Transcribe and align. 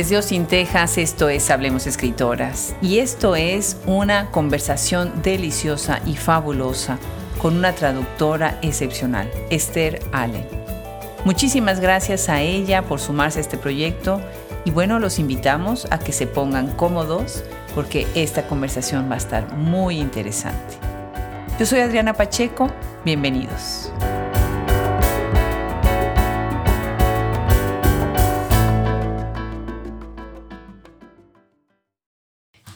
Desde 0.00 0.16
Austin, 0.16 0.46
Texas, 0.46 0.96
esto 0.96 1.28
es 1.28 1.50
Hablemos 1.50 1.86
Escritoras. 1.86 2.74
Y 2.80 3.00
esto 3.00 3.36
es 3.36 3.76
una 3.84 4.30
conversación 4.30 5.20
deliciosa 5.22 6.00
y 6.06 6.16
fabulosa 6.16 6.98
con 7.36 7.54
una 7.54 7.74
traductora 7.74 8.58
excepcional, 8.62 9.30
Esther 9.50 10.00
Allen. 10.12 10.46
Muchísimas 11.26 11.80
gracias 11.80 12.30
a 12.30 12.40
ella 12.40 12.80
por 12.80 12.98
sumarse 12.98 13.40
a 13.40 13.42
este 13.42 13.58
proyecto 13.58 14.22
y 14.64 14.70
bueno, 14.70 15.00
los 15.00 15.18
invitamos 15.18 15.86
a 15.90 15.98
que 15.98 16.12
se 16.12 16.26
pongan 16.26 16.68
cómodos 16.76 17.44
porque 17.74 18.06
esta 18.14 18.46
conversación 18.48 19.10
va 19.10 19.16
a 19.16 19.18
estar 19.18 19.52
muy 19.52 19.98
interesante. 19.98 20.78
Yo 21.58 21.66
soy 21.66 21.80
Adriana 21.80 22.14
Pacheco, 22.14 22.70
bienvenidos. 23.04 23.92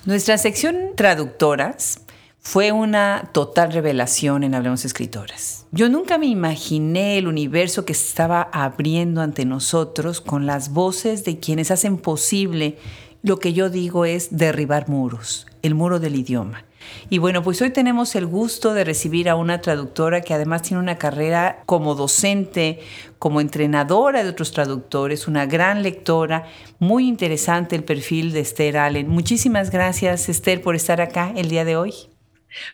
Nuestra 0.07 0.37
sección 0.37 0.91
traductoras 0.97 2.01
fue 2.39 2.73
una 2.73 3.31
total 3.33 3.73
revelación 3.73 4.45
en 4.45 4.55
Hablemos 4.55 4.85
Escritoras. 4.85 5.65
Yo 5.73 5.89
nunca 5.89 6.19
me 6.19 6.27
imaginé 6.27 7.17
el 7.17 7.27
universo 7.27 7.87
que 7.87 7.95
estaba 7.95 8.43
abriendo 8.53 9.23
ante 9.23 9.47
nosotros 9.47 10.21
con 10.21 10.45
las 10.45 10.75
voces 10.75 11.25
de 11.25 11.39
quienes 11.39 11.71
hacen 11.71 11.97
posible 11.97 12.77
lo 13.23 13.39
que 13.39 13.55
yo 13.55 13.71
digo 13.71 14.05
es 14.05 14.37
derribar 14.37 14.91
muros, 14.91 15.47
el 15.63 15.75
muro 15.75 15.99
del 16.01 16.17
idioma. 16.17 16.67
Y 17.11 17.19
bueno, 17.19 17.43
pues 17.43 17.61
hoy 17.63 17.71
tenemos 17.71 18.15
el 18.15 18.27
gusto 18.27 18.75
de 18.75 18.85
recibir 18.85 19.29
a 19.29 19.37
una 19.37 19.61
traductora 19.61 20.21
que 20.21 20.35
además 20.35 20.63
tiene 20.63 20.83
una 20.83 20.99
carrera 20.99 21.63
como 21.67 21.95
docente, 21.95 22.81
como 23.19 23.41
entrenadora 23.41 24.23
de 24.23 24.31
otros 24.31 24.53
traductores, 24.53 25.29
una 25.29 25.47
gran 25.47 25.83
lectora. 25.83 26.47
Muy 26.79 27.09
interesante 27.09 27.77
el 27.77 27.85
perfil 27.85 28.33
de 28.33 28.41
Esther 28.41 28.79
Allen. 28.79 29.09
Muchísimas 29.09 29.71
gracias, 29.71 30.29
Esther, 30.29 30.61
por 30.63 30.75
estar 30.75 31.01
acá 31.01 31.33
el 31.37 31.49
día 31.49 31.65
de 31.65 31.77
hoy. 31.77 31.95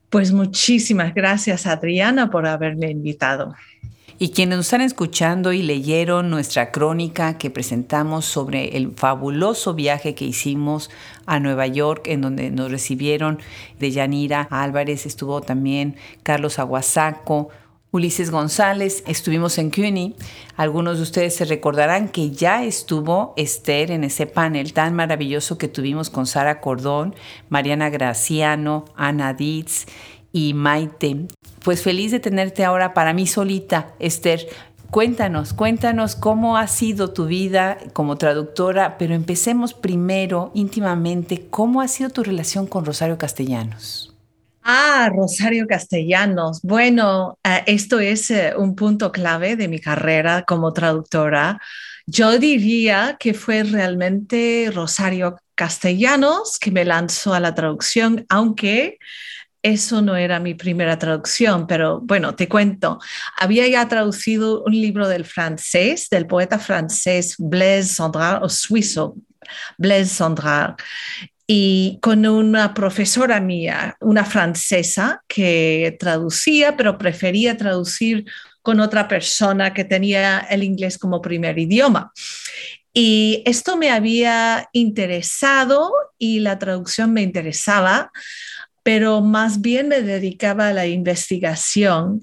Pues 0.08 0.32
muchísimas 0.32 1.14
gracias, 1.14 1.66
Adriana, 1.66 2.30
por 2.30 2.46
haberme 2.46 2.90
invitado. 2.90 3.54
Y 4.22 4.32
quienes 4.32 4.58
nos 4.58 4.66
están 4.66 4.82
escuchando 4.82 5.50
y 5.54 5.62
leyeron 5.62 6.28
nuestra 6.28 6.72
crónica 6.72 7.38
que 7.38 7.48
presentamos 7.48 8.26
sobre 8.26 8.76
el 8.76 8.92
fabuloso 8.92 9.72
viaje 9.72 10.14
que 10.14 10.26
hicimos 10.26 10.90
a 11.24 11.40
Nueva 11.40 11.66
York, 11.66 12.06
en 12.06 12.20
donde 12.20 12.50
nos 12.50 12.70
recibieron 12.70 13.38
de 13.78 13.90
Yanira 13.92 14.46
Álvarez, 14.50 15.06
estuvo 15.06 15.40
también 15.40 15.96
Carlos 16.22 16.58
Aguasaco, 16.58 17.48
Ulises 17.92 18.30
González, 18.30 19.02
estuvimos 19.06 19.56
en 19.56 19.70
CUNY. 19.70 20.14
Algunos 20.54 20.98
de 20.98 21.04
ustedes 21.04 21.34
se 21.34 21.46
recordarán 21.46 22.10
que 22.10 22.30
ya 22.30 22.62
estuvo 22.62 23.32
Esther 23.38 23.90
en 23.90 24.04
ese 24.04 24.26
panel 24.26 24.74
tan 24.74 24.94
maravilloso 24.94 25.56
que 25.56 25.66
tuvimos 25.66 26.10
con 26.10 26.26
Sara 26.26 26.60
Cordón, 26.60 27.14
Mariana 27.48 27.88
Graciano, 27.88 28.84
Ana 28.96 29.32
Ditz 29.32 29.86
y 30.32 30.54
Maite. 30.54 31.26
Pues 31.62 31.82
feliz 31.82 32.10
de 32.12 32.20
tenerte 32.20 32.64
ahora 32.64 32.94
para 32.94 33.12
mí 33.12 33.26
solita, 33.26 33.94
Esther. 33.98 34.46
Cuéntanos, 34.90 35.52
cuéntanos 35.52 36.16
cómo 36.16 36.56
ha 36.56 36.66
sido 36.66 37.12
tu 37.12 37.26
vida 37.26 37.78
como 37.92 38.16
traductora, 38.16 38.98
pero 38.98 39.14
empecemos 39.14 39.72
primero 39.72 40.50
íntimamente, 40.52 41.46
¿cómo 41.48 41.80
ha 41.80 41.86
sido 41.86 42.10
tu 42.10 42.24
relación 42.24 42.66
con 42.66 42.84
Rosario 42.84 43.16
Castellanos? 43.16 44.12
Ah, 44.62 45.08
Rosario 45.14 45.66
Castellanos. 45.68 46.60
Bueno, 46.62 47.38
eh, 47.44 47.62
esto 47.66 48.00
es 48.00 48.30
eh, 48.30 48.52
un 48.56 48.74
punto 48.74 49.12
clave 49.12 49.56
de 49.56 49.68
mi 49.68 49.78
carrera 49.78 50.44
como 50.46 50.72
traductora. 50.72 51.60
Yo 52.06 52.38
diría 52.38 53.16
que 53.18 53.32
fue 53.32 53.62
realmente 53.62 54.70
Rosario 54.74 55.36
Castellanos 55.54 56.58
que 56.58 56.72
me 56.72 56.84
lanzó 56.84 57.32
a 57.32 57.40
la 57.40 57.54
traducción, 57.54 58.26
aunque 58.28 58.98
eso 59.62 60.00
no 60.02 60.16
era 60.16 60.40
mi 60.40 60.54
primera 60.54 60.98
traducción, 60.98 61.66
pero 61.66 62.00
bueno, 62.00 62.34
te 62.34 62.48
cuento. 62.48 62.98
Había 63.36 63.68
ya 63.68 63.86
traducido 63.88 64.62
un 64.64 64.72
libro 64.72 65.08
del 65.08 65.24
francés, 65.24 66.08
del 66.10 66.26
poeta 66.26 66.58
francés 66.58 67.36
Blaise 67.38 67.96
Cendrars, 67.96 68.40
o 68.42 68.48
suizo 68.48 69.16
Blaise 69.76 70.16
Cendrars, 70.16 70.76
y 71.46 71.98
con 72.00 72.24
una 72.26 72.72
profesora 72.72 73.40
mía, 73.40 73.96
una 74.00 74.24
francesa, 74.24 75.22
que 75.26 75.96
traducía, 75.98 76.76
pero 76.76 76.96
prefería 76.96 77.56
traducir 77.56 78.24
con 78.62 78.80
otra 78.80 79.08
persona 79.08 79.74
que 79.74 79.84
tenía 79.84 80.38
el 80.50 80.62
inglés 80.62 80.96
como 80.96 81.20
primer 81.20 81.58
idioma. 81.58 82.12
Y 82.92 83.42
esto 83.46 83.76
me 83.76 83.90
había 83.90 84.68
interesado 84.72 85.92
y 86.18 86.40
la 86.40 86.58
traducción 86.58 87.12
me 87.12 87.22
interesaba 87.22 88.10
pero 88.92 89.20
más 89.20 89.60
bien 89.60 89.86
me 89.86 90.02
dedicaba 90.02 90.66
a 90.66 90.72
la 90.72 90.88
investigación 90.88 92.22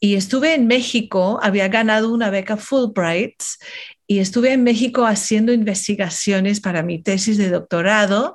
y 0.00 0.14
estuve 0.14 0.54
en 0.54 0.66
México, 0.66 1.38
había 1.42 1.68
ganado 1.68 2.10
una 2.10 2.30
beca 2.30 2.56
Fulbright 2.56 3.34
y 4.06 4.20
estuve 4.20 4.54
en 4.54 4.64
México 4.64 5.04
haciendo 5.04 5.52
investigaciones 5.52 6.62
para 6.62 6.82
mi 6.82 7.02
tesis 7.02 7.36
de 7.36 7.50
doctorado 7.50 8.34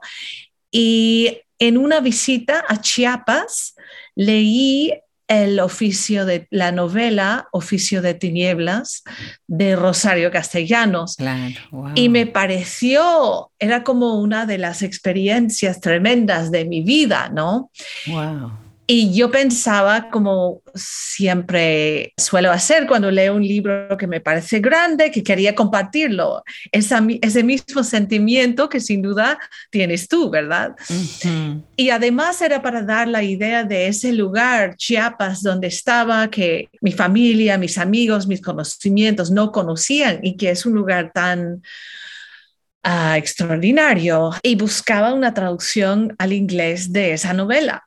y 0.70 1.40
en 1.58 1.80
una 1.80 2.02
visita 2.02 2.64
a 2.68 2.81
Chiapas 2.81 3.74
leí 4.14 4.94
el 5.31 5.62
oficio 5.62 6.25
de 6.25 6.47
la 6.50 6.74
novela 6.74 7.47
Oficio 7.53 8.02
de 8.02 8.14
Tinieblas 8.14 9.03
de 9.47 9.78
Rosario 9.78 10.30
Castellanos. 10.30 11.16
Y 11.96 12.09
me 12.09 12.28
pareció, 12.28 13.52
era 13.58 13.84
como 13.84 14.20
una 14.20 14.46
de 14.46 14.58
las 14.58 14.81
experiencias 14.81 15.80
tremendas 15.80 16.52
de 16.52 16.66
mi 16.66 16.81
vida, 16.81 17.30
¿no? 17.34 17.72
Wow. 18.08 18.52
Y 18.94 19.13
yo 19.13 19.31
pensaba, 19.31 20.09
como 20.09 20.63
siempre 20.75 22.12
suelo 22.18 22.52
hacer 22.52 22.88
cuando 22.88 23.09
leo 23.09 23.34
un 23.35 23.41
libro 23.41 23.96
que 23.97 24.06
me 24.06 24.19
parece 24.19 24.59
grande, 24.59 25.12
que 25.12 25.24
quería 25.24 25.56
compartirlo, 25.56 26.44
ese 26.74 27.44
mismo 27.46 27.85
sentimiento 27.85 28.68
que 28.68 28.81
sin 28.81 29.02
duda 29.02 29.40
tienes 29.69 30.09
tú, 30.09 30.29
¿verdad? 30.29 30.75
Y 31.78 31.90
además 31.90 32.41
era 32.41 32.62
para 32.62 32.81
dar 32.81 33.07
la 33.07 33.24
idea 33.24 33.63
de 33.63 33.88
ese 33.88 34.12
lugar, 34.12 34.75
Chiapas, 34.75 35.41
donde 35.41 35.68
estaba, 35.68 36.29
que 36.29 36.68
mi 36.81 36.91
familia, 36.91 37.58
mis 37.58 37.78
amigos, 37.78 38.28
mis 38.28 38.41
conocimientos 38.41 39.31
no 39.31 39.53
conocían 39.53 40.19
y 40.22 40.35
que 40.35 40.50
es 40.50 40.66
un 40.66 40.73
lugar 40.73 41.13
tan... 41.13 41.63
Ah, 42.84 43.16
extraordinario. 43.16 44.31
Y 44.41 44.56
buscaba 44.56 45.13
una 45.13 45.34
traducción 45.35 46.13
al 46.18 46.34
inglés 46.34 46.91
de 46.91 47.13
esa 47.13 47.31
novela 47.31 47.85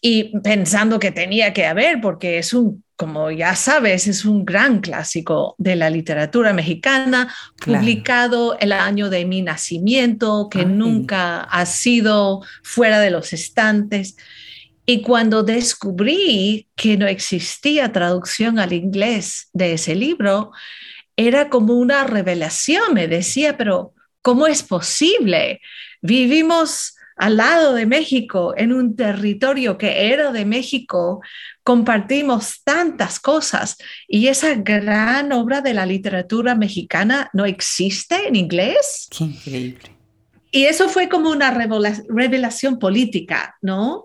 y 0.00 0.38
pensando 0.40 0.98
que 0.98 1.10
tenía 1.10 1.52
que 1.52 1.66
haber, 1.66 2.00
porque 2.00 2.38
es 2.38 2.52
un, 2.52 2.84
como 2.96 3.30
ya 3.30 3.54
sabes, 3.54 4.06
es 4.06 4.24
un 4.24 4.44
gran 4.44 4.80
clásico 4.80 5.54
de 5.58 5.76
la 5.76 5.90
literatura 5.90 6.52
mexicana, 6.52 7.34
publicado 7.64 8.58
el 8.58 8.72
año 8.72 9.10
de 9.10 9.24
mi 9.24 9.42
nacimiento, 9.42 10.48
que 10.50 10.64
nunca 10.64 11.40
ha 11.42 11.66
sido 11.66 12.42
fuera 12.62 13.00
de 13.00 13.10
los 13.10 13.32
estantes. 13.32 14.16
Y 14.86 15.02
cuando 15.02 15.42
descubrí 15.42 16.68
que 16.76 16.96
no 16.96 17.06
existía 17.06 17.92
traducción 17.92 18.58
al 18.58 18.72
inglés 18.72 19.48
de 19.52 19.74
ese 19.74 19.94
libro, 19.94 20.52
era 21.16 21.48
como 21.48 21.74
una 21.74 22.04
revelación. 22.04 22.94
Me 22.94 23.08
decía, 23.08 23.56
pero 23.56 23.94
¿cómo 24.22 24.46
es 24.46 24.62
posible? 24.62 25.60
Vivimos 26.02 26.95
al 27.16 27.38
lado 27.38 27.72
de 27.72 27.86
México, 27.86 28.52
en 28.56 28.72
un 28.72 28.94
territorio 28.94 29.78
que 29.78 30.12
era 30.12 30.32
de 30.32 30.44
México, 30.44 31.22
compartimos 31.62 32.62
tantas 32.62 33.18
cosas 33.18 33.76
y 34.06 34.28
esa 34.28 34.54
gran 34.54 35.32
obra 35.32 35.62
de 35.62 35.74
la 35.74 35.86
literatura 35.86 36.54
mexicana 36.54 37.30
no 37.32 37.46
existe 37.46 38.28
en 38.28 38.36
inglés. 38.36 39.08
Qué 39.10 39.24
increíble. 39.24 39.90
Y 40.50 40.66
eso 40.66 40.88
fue 40.88 41.08
como 41.08 41.30
una 41.30 41.50
revelación 41.50 42.78
política, 42.78 43.56
¿no? 43.62 44.04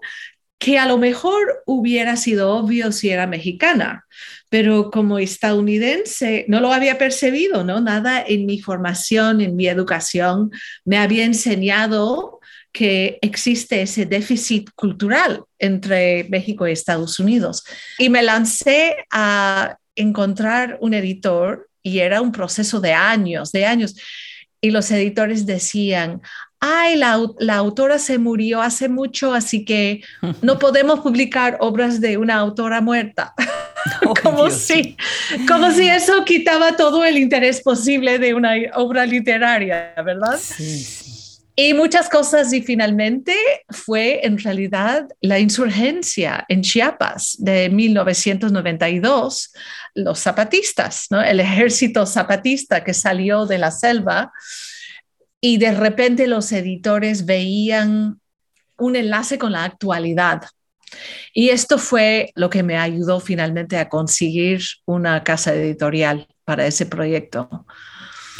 Que 0.58 0.80
a 0.80 0.86
lo 0.86 0.98
mejor 0.98 1.64
hubiera 1.66 2.16
sido 2.18 2.56
obvio 2.56 2.92
si 2.92 3.10
era 3.10 3.28
mexicana, 3.28 4.06
pero 4.50 4.92
como 4.92 5.20
estadounidense 5.20 6.46
no 6.48 6.60
lo 6.60 6.74
había 6.74 6.98
percibido, 6.98 7.64
¿no? 7.64 7.80
Nada 7.80 8.24
en 8.28 8.46
mi 8.46 8.60
formación, 8.60 9.40
en 9.40 9.56
mi 9.56 9.68
educación 9.68 10.52
me 10.84 10.98
había 10.98 11.26
enseñado 11.26 12.41
que 12.72 13.20
existe 13.22 13.82
ese 13.82 14.06
déficit 14.06 14.70
cultural 14.76 15.44
entre 15.60 16.26
México 16.30 16.68
y 16.68 16.72
Estados 16.72 17.20
Unidos. 17.20 17.64
Y 17.98 18.10
me 18.10 18.24
lancé 18.24 19.06
a 19.12 19.78
encontrar 19.96 20.78
un 20.82 20.94
editor 20.94 21.70
y 21.84 22.00
era 22.00 22.22
un 22.22 22.32
proceso 22.32 22.80
de 22.80 22.94
años, 22.94 23.52
de 23.52 23.66
años. 23.66 23.96
Y 24.62 24.72
los 24.72 24.90
editores 24.92 25.46
decían, 25.46 26.22
ay, 26.60 26.96
la, 26.96 27.20
la, 27.40 27.56
autora 27.56 27.98
se 27.98 28.20
murió 28.20 28.62
hace 28.62 28.88
mucho, 28.88 29.34
así 29.34 29.66
que 29.66 30.02
no 30.42 30.60
podemos 30.60 31.00
publicar 31.00 31.58
obras 31.60 32.00
de 32.00 32.18
una 32.18 32.36
autora 32.36 32.80
muerta. 32.80 33.34
como, 34.24 34.50
si, 34.50 34.96
como 35.48 35.72
si 35.72 35.90
eso 35.90 36.24
quitaba 36.24 36.76
todo 36.76 37.04
el 37.04 37.18
interés 37.18 37.62
posible 37.62 38.20
de 38.20 38.34
una 38.34 38.54
obra 38.76 39.06
literaria, 39.06 39.94
¿verdad? 40.06 40.40
Sí, 40.40 40.80
sí. 40.80 41.01
Y 41.64 41.76
muchas 41.76 42.10
cosas 42.10 42.52
y 42.54 42.64
finalmente 42.64 43.36
fue 43.70 44.26
en 44.26 44.40
realidad 44.40 45.08
la 45.22 45.38
insurgencia 45.38 46.44
en 46.50 46.64
Chiapas 46.64 47.36
de 47.38 47.70
1992, 47.70 49.54
los 49.94 50.18
zapatistas, 50.18 51.06
¿no? 51.12 51.22
el 51.22 51.40
ejército 51.40 52.08
zapatista 52.08 52.84
que 52.84 52.96
salió 52.96 53.46
de 53.46 53.60
la 53.60 53.70
selva 53.70 54.32
y 55.40 55.60
de 55.60 55.72
repente 55.74 56.26
los 56.26 56.52
editores 56.52 57.28
veían 57.28 58.20
un 58.80 58.96
enlace 58.96 59.38
con 59.38 59.52
la 59.52 59.64
actualidad. 59.64 60.42
Y 61.32 61.50
esto 61.50 61.78
fue 61.78 62.32
lo 62.34 62.50
que 62.50 62.64
me 62.64 62.80
ayudó 62.80 63.20
finalmente 63.20 63.78
a 63.78 63.88
conseguir 63.88 64.62
una 64.86 65.24
casa 65.24 65.54
editorial 65.54 66.28
para 66.44 66.66
ese 66.66 66.88
proyecto. 66.88 67.68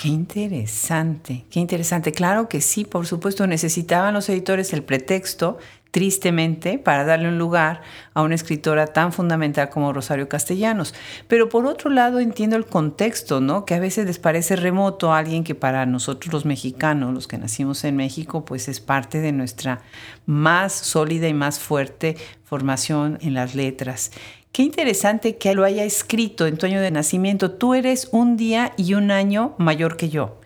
Qué 0.02 0.08
interesante, 0.08 1.46
qué 1.52 1.60
interesante. 1.60 2.12
Claro 2.12 2.50
que 2.50 2.60
sí, 2.60 2.86
por 2.86 3.06
supuesto, 3.06 3.46
necesitaban 3.46 4.16
los 4.16 4.28
editores 4.30 4.74
el 4.74 4.84
pretexto, 4.84 5.60
tristemente, 5.92 6.80
para 6.80 7.06
darle 7.06 7.28
un 7.28 7.38
lugar 7.38 7.84
a 8.16 8.24
una 8.24 8.34
escritora 8.34 8.88
tan 8.88 9.14
fundamental 9.14 9.70
como 9.70 9.94
Rosario 9.94 10.28
Castellanos. 10.28 10.96
Pero 11.28 11.50
por 11.50 11.68
otro 11.68 11.92
lado, 11.92 12.20
entiendo 12.20 12.56
el 12.56 12.66
contexto, 12.66 13.42
¿no? 13.42 13.64
Que 13.64 13.76
a 13.76 13.80
veces 13.80 14.08
les 14.08 14.18
parece 14.18 14.56
remoto 14.56 15.14
a 15.14 15.20
alguien 15.20 15.44
que 15.44 15.54
para 15.54 15.86
nosotros 15.86 16.34
los 16.34 16.46
mexicanos, 16.46 17.14
los 17.14 17.28
que 17.28 17.38
nacimos 17.38 17.84
en 17.84 17.96
México, 17.96 18.44
pues 18.44 18.70
es 18.70 18.80
parte 18.80 19.20
de 19.20 19.34
nuestra 19.34 19.84
más 20.26 20.74
sólida 20.74 21.28
y 21.28 21.36
más 21.36 21.60
fuerte 21.60 22.18
formación 22.44 23.20
en 23.22 23.36
las 23.36 23.54
letras. 23.54 24.12
Qué 24.52 24.64
interesante 24.64 25.38
que 25.38 25.56
lo 25.56 25.64
haya 25.64 25.86
escrito 25.86 26.46
en 26.46 26.58
tu 26.58 26.66
año 26.66 26.82
de 26.82 26.92
nacimiento. 26.92 27.52
Tú 27.52 27.74
eres 27.74 28.10
un 28.12 28.36
día 28.36 28.74
y 28.76 28.96
un 28.96 29.10
año 29.10 29.56
mayor 29.58 29.96
que 29.96 30.10
yo. 30.10 30.42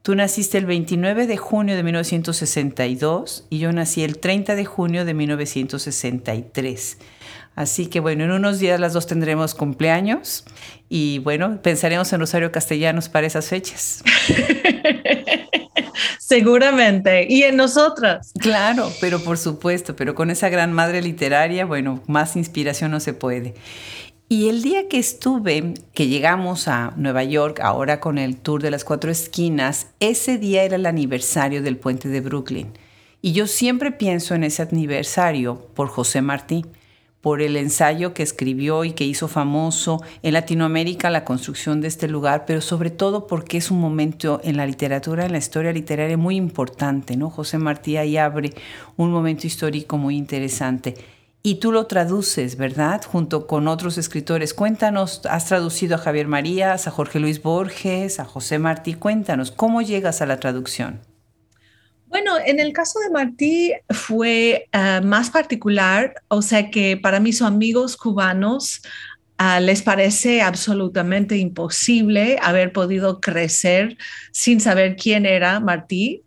Tú 0.00 0.14
naciste 0.14 0.56
el 0.56 0.64
29 0.64 1.26
de 1.26 1.36
junio 1.36 1.76
de 1.76 1.82
1962 1.82 3.46
y 3.50 3.58
yo 3.58 3.70
nací 3.72 4.02
el 4.02 4.18
30 4.18 4.54
de 4.54 4.64
junio 4.64 5.04
de 5.04 5.12
1963. 5.12 6.98
Así 7.54 7.86
que 7.88 8.00
bueno, 8.00 8.24
en 8.24 8.30
unos 8.30 8.60
días 8.60 8.80
las 8.80 8.94
dos 8.94 9.06
tendremos 9.06 9.54
cumpleaños 9.54 10.46
y 10.88 11.18
bueno, 11.18 11.60
pensaremos 11.60 12.10
en 12.14 12.20
Rosario 12.20 12.50
Castellanos 12.52 13.10
para 13.10 13.26
esas 13.26 13.48
fechas. 13.48 14.02
Seguramente. 16.30 17.26
Y 17.28 17.42
en 17.42 17.56
nosotras. 17.56 18.30
Claro, 18.38 18.92
pero 19.00 19.18
por 19.18 19.36
supuesto, 19.36 19.96
pero 19.96 20.14
con 20.14 20.30
esa 20.30 20.48
gran 20.48 20.72
madre 20.72 21.02
literaria, 21.02 21.66
bueno, 21.66 22.04
más 22.06 22.36
inspiración 22.36 22.92
no 22.92 23.00
se 23.00 23.14
puede. 23.14 23.54
Y 24.28 24.48
el 24.48 24.62
día 24.62 24.86
que 24.88 25.00
estuve, 25.00 25.74
que 25.92 26.06
llegamos 26.06 26.68
a 26.68 26.92
Nueva 26.96 27.24
York, 27.24 27.58
ahora 27.60 27.98
con 27.98 28.16
el 28.16 28.36
tour 28.36 28.62
de 28.62 28.70
las 28.70 28.84
cuatro 28.84 29.10
esquinas, 29.10 29.88
ese 29.98 30.38
día 30.38 30.62
era 30.62 30.76
el 30.76 30.86
aniversario 30.86 31.62
del 31.62 31.76
puente 31.76 32.08
de 32.08 32.20
Brooklyn. 32.20 32.78
Y 33.20 33.32
yo 33.32 33.48
siempre 33.48 33.90
pienso 33.90 34.36
en 34.36 34.44
ese 34.44 34.62
aniversario 34.62 35.66
por 35.74 35.88
José 35.88 36.22
Martí 36.22 36.64
por 37.20 37.42
el 37.42 37.56
ensayo 37.56 38.14
que 38.14 38.22
escribió 38.22 38.84
y 38.84 38.92
que 38.92 39.04
hizo 39.04 39.28
famoso 39.28 40.02
en 40.22 40.32
Latinoamérica 40.32 41.10
la 41.10 41.24
construcción 41.24 41.80
de 41.80 41.88
este 41.88 42.08
lugar, 42.08 42.44
pero 42.46 42.60
sobre 42.60 42.90
todo 42.90 43.26
porque 43.26 43.58
es 43.58 43.70
un 43.70 43.80
momento 43.80 44.40
en 44.42 44.56
la 44.56 44.66
literatura, 44.66 45.26
en 45.26 45.32
la 45.32 45.38
historia 45.38 45.72
literaria 45.72 46.16
muy 46.16 46.36
importante, 46.36 47.16
¿no? 47.16 47.30
José 47.30 47.58
Martí 47.58 47.96
ahí 47.96 48.16
abre 48.16 48.54
un 48.96 49.10
momento 49.10 49.46
histórico 49.46 49.98
muy 49.98 50.16
interesante. 50.16 50.94
Y 51.42 51.54
tú 51.54 51.72
lo 51.72 51.86
traduces, 51.86 52.56
¿verdad? 52.56 53.02
Junto 53.02 53.46
con 53.46 53.66
otros 53.66 53.96
escritores. 53.96 54.52
Cuéntanos, 54.52 55.22
has 55.24 55.46
traducido 55.46 55.94
a 55.94 55.98
Javier 55.98 56.28
Marías, 56.28 56.86
a 56.86 56.90
Jorge 56.90 57.18
Luis 57.18 57.42
Borges, 57.42 58.20
a 58.20 58.26
José 58.26 58.58
Martí. 58.58 58.92
Cuéntanos, 58.92 59.50
¿cómo 59.50 59.80
llegas 59.80 60.20
a 60.20 60.26
la 60.26 60.38
traducción? 60.38 61.00
Bueno, 62.10 62.32
en 62.44 62.58
el 62.58 62.72
caso 62.72 62.98
de 62.98 63.08
Martí 63.08 63.72
fue 63.88 64.68
eh, 64.72 65.00
más 65.00 65.30
particular, 65.30 66.16
o 66.26 66.42
sea 66.42 66.68
que 66.68 66.96
para 66.96 67.20
mis 67.20 67.40
amigos 67.40 67.96
cubanos 67.96 68.82
Ah, 69.42 69.58
les 69.58 69.80
parece 69.80 70.42
absolutamente 70.42 71.38
imposible 71.38 72.36
haber 72.42 72.74
podido 72.74 73.22
crecer 73.22 73.96
sin 74.32 74.60
saber 74.60 74.96
quién 74.96 75.24
era 75.24 75.60
Martí, 75.60 76.24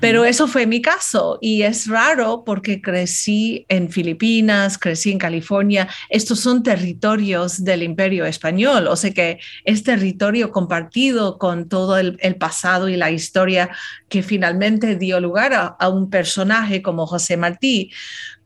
pero 0.00 0.24
eso 0.24 0.48
fue 0.48 0.66
mi 0.66 0.82
caso. 0.82 1.38
Y 1.40 1.62
es 1.62 1.86
raro 1.86 2.42
porque 2.44 2.82
crecí 2.82 3.66
en 3.68 3.88
Filipinas, 3.88 4.78
crecí 4.78 5.12
en 5.12 5.18
California, 5.18 5.86
estos 6.08 6.40
son 6.40 6.64
territorios 6.64 7.62
del 7.62 7.84
imperio 7.84 8.24
español, 8.24 8.88
o 8.88 8.96
sea 8.96 9.12
que 9.12 9.38
es 9.64 9.84
territorio 9.84 10.50
compartido 10.50 11.38
con 11.38 11.68
todo 11.68 11.98
el, 11.98 12.18
pasado 12.40 12.88
y 12.88 12.96
la 12.96 13.12
historia 13.12 13.70
que 14.08 14.24
finalmente 14.24 14.96
dio 14.96 15.20
lugar 15.20 15.54
a, 15.54 15.66
a 15.66 15.88
un 15.88 16.10
personaje 16.10 16.82
como 16.82 17.06
José 17.06 17.36
Martí 17.36 17.92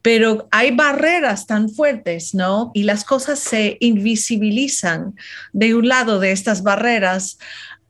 pero 0.04 0.48
hay 0.50 0.70
barreras 0.70 1.46
tan 1.46 1.70
fuertes, 1.70 2.34
¿no? 2.34 2.72
Y 2.74 2.82
las 2.82 3.04
cosas 3.04 3.38
se 3.38 3.78
invisibilizan 3.80 5.14
de 5.54 5.74
un 5.74 5.88
lado 5.88 6.20
de 6.20 6.30
estas 6.30 6.62
barreras. 6.62 7.38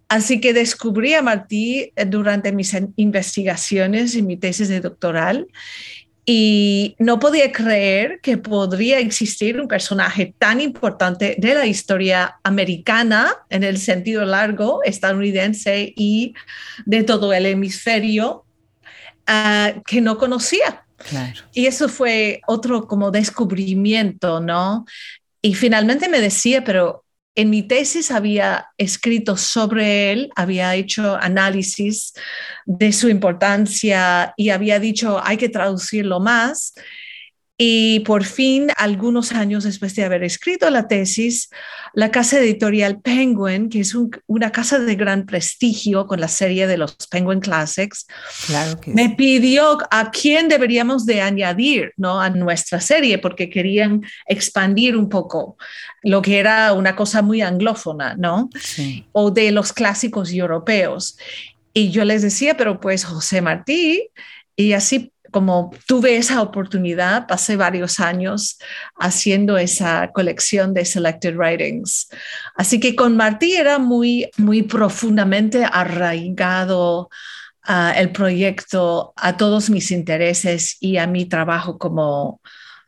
Así 0.07 0.41
que 0.41 0.53
descubrí 0.53 1.15
a 1.15 1.23
Martí 1.23 1.91
eh, 1.97 2.05
durante 2.05 2.53
mis 2.53 2.73
investigaciones 2.95 4.15
y 4.15 4.23
mi 4.23 4.37
tesis 4.37 4.69
de 4.69 4.81
doctoral 4.81 5.49
y 6.25 6.95
no 7.01 7.19
podía 7.19 7.51
creer 7.51 8.21
que 8.23 8.39
podría 8.39 9.01
existir 9.01 9.61
un 9.61 9.67
personaje 9.67 10.37
tan 10.39 10.61
importante 10.61 11.35
de 11.37 11.55
la 11.55 11.67
historia 11.67 12.39
americana 12.45 13.35
en 13.51 13.65
el 13.65 13.77
sentido 13.77 14.25
largo, 14.25 14.85
estadounidense 14.85 15.93
y 15.97 16.35
de 16.87 17.03
todo 17.03 17.33
el 17.33 17.47
hemisferio 17.47 18.45
ah, 19.27 19.73
que 19.85 20.01
no 20.01 20.17
conocía. 20.17 20.84
Y 21.53 21.67
eso 21.67 21.89
fue 21.89 22.41
otro 22.47 22.87
como 22.87 23.11
descubrimiento, 23.11 24.41
¿no? 24.41 24.85
Y 25.43 25.55
finalmente 25.55 26.09
me 26.09 26.21
decía, 26.21 26.65
pero 26.65 27.05
en 27.35 27.51
mi 27.51 27.63
tesis 27.63 28.11
había 28.11 28.69
escrito 28.79 29.37
sobre 29.37 30.13
él, 30.13 30.31
había 30.37 30.75
hecho 30.75 31.17
análisis 31.17 32.15
de 32.65 32.93
su 32.93 33.09
importancia 33.09 34.33
y 34.37 34.51
había 34.51 34.79
dicho, 34.79 35.21
hay 35.23 35.37
que 35.37 35.49
traducirlo 35.49 36.21
más. 36.21 36.75
Y 37.57 38.01
por 38.01 38.25
fin, 38.25 38.69
algunos 38.77 39.31
años 39.31 39.63
después 39.63 39.95
de 39.95 40.03
haber 40.03 40.25
escrito 40.25 40.69
la 40.71 40.89
tesis, 40.89 41.51
la 41.93 42.11
casa 42.11 42.41
editorial 42.41 43.01
Penguin, 43.01 43.69
que 43.69 43.81
es 43.81 43.97
una 44.27 44.51
casa 44.51 44.81
de 44.81 44.97
gran 44.97 45.25
prestigio 45.25 46.09
con 46.09 46.21
la 46.21 46.27
serie 46.27 46.67
de 46.67 46.77
los 46.77 46.97
Penguin 47.09 47.39
Classics, 47.39 48.07
me 48.87 49.11
pidió 49.11 49.79
a 49.93 50.11
quién 50.11 50.49
deberíamos 50.49 51.07
de 51.07 51.21
añadir 51.21 51.93
¿no? 51.97 52.21
a 52.21 52.29
nuestra 52.29 52.81
serie, 52.81 53.19
porque 53.19 53.49
querían 53.49 54.03
expandir 54.27 54.97
un 54.97 55.09
poco 55.09 55.57
lo 56.03 56.23
que 56.23 56.41
era 56.41 56.73
una 56.73 56.97
cosa 56.97 57.23
muy 57.23 57.41
anglófona, 57.41 58.17
¿no? 58.17 58.51
O 59.13 59.31
de 59.31 59.53
los 59.53 59.73
clásicos 59.73 60.33
europeos. 60.33 61.17
Y 61.73 61.93
yo 61.93 62.05
les 62.05 62.23
decía, 62.23 62.57
pero 62.57 62.81
pues 62.81 63.05
José 63.05 63.41
Martí, 63.41 64.09
y 64.57 64.73
así 64.73 65.13
como 65.35 65.73
tuve 65.89 66.17
esa 66.17 66.41
oportunidad, 66.43 67.27
pasé 67.27 67.57
varios 67.57 67.99
años 67.99 68.57
haciendo 68.95 69.59
esa 69.59 70.13
colección 70.13 70.73
de 70.75 70.85
Selected 70.85 71.35
Writings. 71.37 72.07
Así 72.55 72.79
que 72.79 72.95
con 72.95 73.17
Martí 73.17 73.55
era 73.55 73.81
muy, 73.81 74.31
muy 74.37 74.63
profundamente 74.63 75.65
arraigado 75.65 77.11
uh, 77.69 77.93
el 77.97 78.13
proyecto 78.13 79.13
a 79.17 79.37
todos 79.37 79.71
mis 79.71 79.91
intereses 79.91 80.77
y 80.79 80.99
a 80.99 81.09
mi 81.09 81.25
trabajo 81.25 81.79
como, 81.79 82.41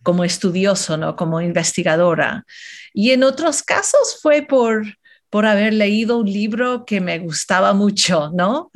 como 0.04 0.22
estudioso, 0.22 0.96
¿no? 0.96 1.16
como 1.16 1.40
investigadora. 1.40 2.44
Y 2.94 3.10
en 3.10 3.24
otros 3.24 3.64
casos 3.64 4.20
fue 4.22 4.42
por, 4.42 4.84
por 5.30 5.46
haber 5.46 5.74
leído 5.74 6.18
un 6.18 6.30
libro 6.30 6.84
que 6.84 7.00
me 7.00 7.18
gustaba 7.18 7.72
mucho, 7.72 8.30
¿no? 8.34 8.70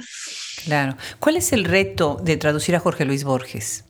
Claro. 0.64 0.96
¿Cuál 1.18 1.36
es 1.36 1.52
el 1.52 1.64
reto 1.64 2.20
de 2.22 2.36
traducir 2.36 2.76
a 2.76 2.80
Jorge 2.80 3.04
Luis 3.04 3.24
Borges? 3.24 3.84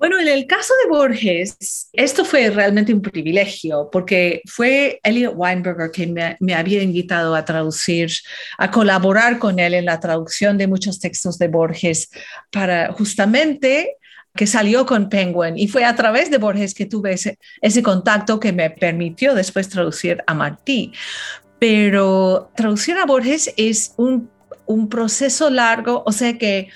Bueno, 0.00 0.18
en 0.18 0.28
el 0.28 0.46
caso 0.46 0.72
de 0.82 0.88
Borges, 0.88 1.90
esto 1.92 2.24
fue 2.24 2.48
realmente 2.48 2.94
un 2.94 3.02
privilegio 3.02 3.90
porque 3.92 4.40
fue 4.46 4.98
Elliot 5.02 5.34
Weinberger 5.36 5.90
quien 5.90 6.14
me, 6.14 6.38
me, 6.40 6.54
había 6.54 6.82
invitado 6.82 7.34
a 7.34 7.44
traducir, 7.44 8.10
a 8.56 8.70
colaborar 8.70 9.38
con 9.38 9.58
él 9.58 9.74
en 9.74 9.84
la 9.84 10.00
traducción 10.00 10.56
de 10.56 10.68
muchos 10.68 11.00
textos 11.00 11.36
de 11.36 11.48
Borges 11.48 12.08
para 12.50 12.94
justamente 12.94 13.98
que 14.34 14.46
salió 14.46 14.86
con 14.86 15.10
Penguin 15.10 15.58
y 15.58 15.68
fue 15.68 15.84
a 15.84 15.94
través 15.94 16.30
de 16.30 16.38
Borges 16.38 16.72
que 16.72 16.86
tuve 16.86 17.12
ese, 17.12 17.38
ese 17.60 17.82
contacto 17.82 18.40
que 18.40 18.52
me 18.52 18.70
permitió 18.70 19.34
después 19.34 19.68
traducir 19.68 20.22
a 20.26 20.32
Martí. 20.32 20.92
Pero 21.60 22.50
traducir 22.56 22.96
a 22.96 23.06
Borges 23.06 23.54
es 23.56 23.94
un 23.96 24.28
un 24.70 24.88
proceso 24.88 25.50
largo, 25.50 26.04
o 26.06 26.12
sea 26.12 26.38
que 26.38 26.68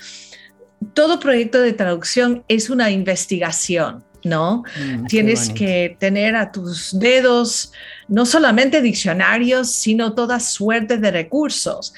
todo 0.95 1.21
proyecto 1.21 1.63
de 1.63 1.73
traducción 1.73 2.45
es 2.49 2.69
una 2.69 2.91
investigación, 2.91 4.05
¿no? 4.25 4.65
Mm, 4.77 5.07
Tienes 5.07 5.51
que 5.51 5.97
tener 6.01 6.35
a 6.35 6.51
tus 6.51 6.99
dedos 6.99 7.73
no 8.09 8.27
solamente 8.27 8.83
diccionarios, 8.83 9.71
sino 9.71 10.15
toda 10.15 10.41
suerte 10.41 10.99
de 10.99 11.11
recursos. 11.11 11.95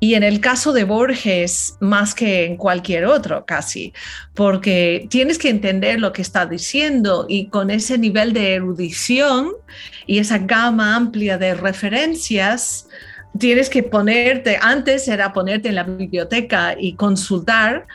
Y 0.00 0.14
en 0.14 0.22
el 0.22 0.40
caso 0.40 0.72
de 0.72 0.84
Borges, 0.84 1.76
más 1.80 2.14
que 2.14 2.44
en 2.44 2.56
cualquier 2.56 3.06
otro 3.06 3.44
casi, 3.44 3.92
porque 4.34 5.06
tienes 5.10 5.38
que 5.38 5.48
entender 5.48 6.00
lo 6.00 6.12
que 6.12 6.22
está 6.22 6.46
diciendo 6.46 7.26
y 7.28 7.46
con 7.46 7.70
ese 7.70 7.98
nivel 7.98 8.32
de 8.32 8.54
erudición 8.54 9.50
y 10.06 10.18
esa 10.18 10.38
gama 10.38 10.94
amplia 10.94 11.38
de 11.38 11.54
referencias, 11.54 12.86
tienes 13.38 13.68
que 13.68 13.82
ponerte, 13.82 14.58
antes 14.60 15.08
era 15.08 15.32
ponerte 15.32 15.68
en 15.68 15.74
la 15.74 15.84
biblioteca 15.84 16.76
y 16.78 16.94
consultar 16.94 17.86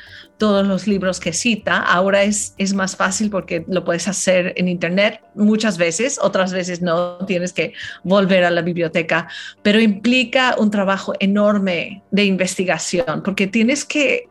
todos 0.44 0.68
los 0.68 0.88
libros 0.88 1.22
que 1.22 1.32
cita. 1.32 1.78
Ahora 1.78 2.24
es, 2.24 2.54
es 2.58 2.74
más 2.74 2.98
fácil 2.98 3.30
porque 3.30 3.64
lo 3.70 3.86
puedes 3.86 4.10
hacer 4.10 4.52
en 4.58 4.68
Internet 4.68 5.22
muchas 5.36 5.78
veces, 5.78 6.20
otras 6.22 6.52
veces 6.52 6.82
no, 6.82 7.20
tienes 7.26 7.54
que 7.54 7.72
volver 8.04 8.44
a 8.44 8.52
la 8.52 8.62
biblioteca, 8.62 9.30
pero 9.62 9.80
implica 9.80 10.56
un 10.60 10.70
trabajo 10.70 11.14
enorme 11.22 12.04
de 12.12 12.26
investigación 12.26 13.24
porque 13.24 13.48
tienes 13.48 13.86
que 13.86 14.28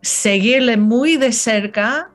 seguirle 0.00 0.76
muy 0.76 1.16
de 1.16 1.32
cerca 1.32 2.12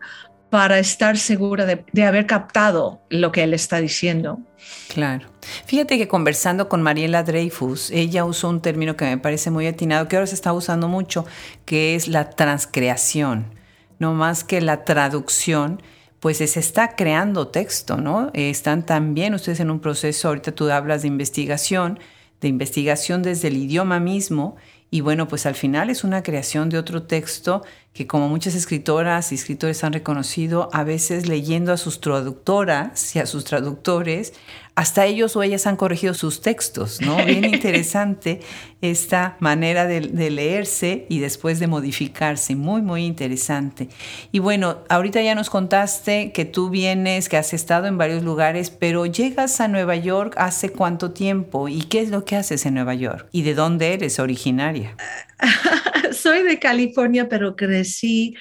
para 0.49 0.79
estar 0.79 1.17
segura 1.17 1.65
de, 1.65 1.83
de 1.91 2.05
haber 2.05 2.25
captado 2.27 3.01
lo 3.09 3.33
que 3.33 3.43
él 3.43 3.53
está 3.53 3.81
diciendo. 3.81 4.39
Claro. 4.87 5.32
Fíjate 5.65 5.97
que 5.97 6.07
conversando 6.07 6.69
con 6.69 6.81
Mariela 6.81 7.23
Dreyfus, 7.23 7.91
ella 7.91 8.25
usó 8.25 8.49
un 8.49 8.61
término 8.61 8.95
que 8.95 9.05
me 9.05 9.17
parece 9.17 9.51
muy 9.51 9.67
atinado, 9.67 10.07
que 10.07 10.15
ahora 10.15 10.27
se 10.27 10.35
está 10.35 10.53
usando 10.53 10.87
mucho, 10.87 11.25
que 11.65 11.95
es 11.95 12.07
la 12.07 12.29
transcreación. 12.29 13.53
No 13.99 14.13
más 14.13 14.43
que 14.43 14.61
la 14.61 14.85
traducción, 14.85 15.81
pues 16.19 16.37
se 16.37 16.59
está 16.59 16.95
creando 16.95 17.49
texto, 17.49 17.97
¿no? 17.97 18.31
Están 18.33 18.85
también 18.85 19.33
ustedes 19.33 19.59
en 19.59 19.69
un 19.69 19.79
proceso, 19.79 20.29
ahorita 20.29 20.53
tú 20.53 20.69
hablas 20.71 21.01
de 21.01 21.09
investigación, 21.09 21.99
de 22.39 22.47
investigación 22.47 23.21
desde 23.23 23.49
el 23.49 23.57
idioma 23.57 23.99
mismo, 23.99 24.55
y 24.89 25.01
bueno, 25.01 25.27
pues 25.27 25.45
al 25.45 25.55
final 25.55 25.89
es 25.89 26.03
una 26.03 26.21
creación 26.21 26.69
de 26.69 26.77
otro 26.77 27.03
texto 27.03 27.63
que 27.93 28.07
como 28.07 28.27
muchas 28.27 28.55
escritoras 28.55 29.31
y 29.31 29.35
escritores 29.35 29.83
han 29.83 29.93
reconocido, 29.93 30.69
a 30.73 30.83
veces 30.83 31.27
leyendo 31.27 31.71
a 31.71 31.77
sus 31.77 32.01
traductoras 32.01 33.15
y 33.15 33.19
a 33.19 33.27
sus 33.27 33.43
traductores, 33.45 34.33
hasta 34.75 35.05
ellos 35.05 35.35
o 35.35 35.43
ellas 35.43 35.67
han 35.67 35.75
corregido 35.75 36.15
sus 36.15 36.41
textos, 36.41 36.99
¿no? 37.01 37.15
Bien 37.25 37.45
interesante 37.45 38.39
esta 38.81 39.37
manera 39.39 39.85
de, 39.85 40.01
leerse 40.01 41.05
y 41.07 41.19
después 41.19 41.59
de 41.59 41.67
modificarse, 41.67 42.55
muy, 42.55 42.81
muy 42.81 43.05
interesante. 43.05 43.89
Y 44.31 44.39
bueno, 44.39 44.79
ahorita 44.89 45.21
ya 45.21 45.35
nos 45.35 45.51
contaste 45.51 46.31
que 46.31 46.45
tú 46.45 46.71
vienes, 46.71 47.29
que 47.29 47.37
has 47.37 47.53
estado 47.53 47.85
en 47.85 47.99
varios 47.99 48.23
lugares, 48.23 48.71
pero 48.71 49.05
llegas 49.05 49.61
a 49.61 49.67
Nueva 49.67 49.95
York 49.95 50.33
hace 50.37 50.69
cuánto 50.69 51.11
tiempo 51.11 51.67
y 51.67 51.83
qué 51.83 52.01
es 52.01 52.09
lo 52.09 52.25
que 52.25 52.35
haces 52.37 52.65
en 52.65 52.73
Nueva 52.73 52.95
York 52.95 53.27
y 53.31 53.43
de 53.43 53.53
dónde 53.53 53.93
eres 53.93 54.17
originaria. 54.17 54.97
Soy 56.13 56.43
de 56.43 56.59
California, 56.59 57.27
pero 57.27 57.55
crecí 57.55 58.35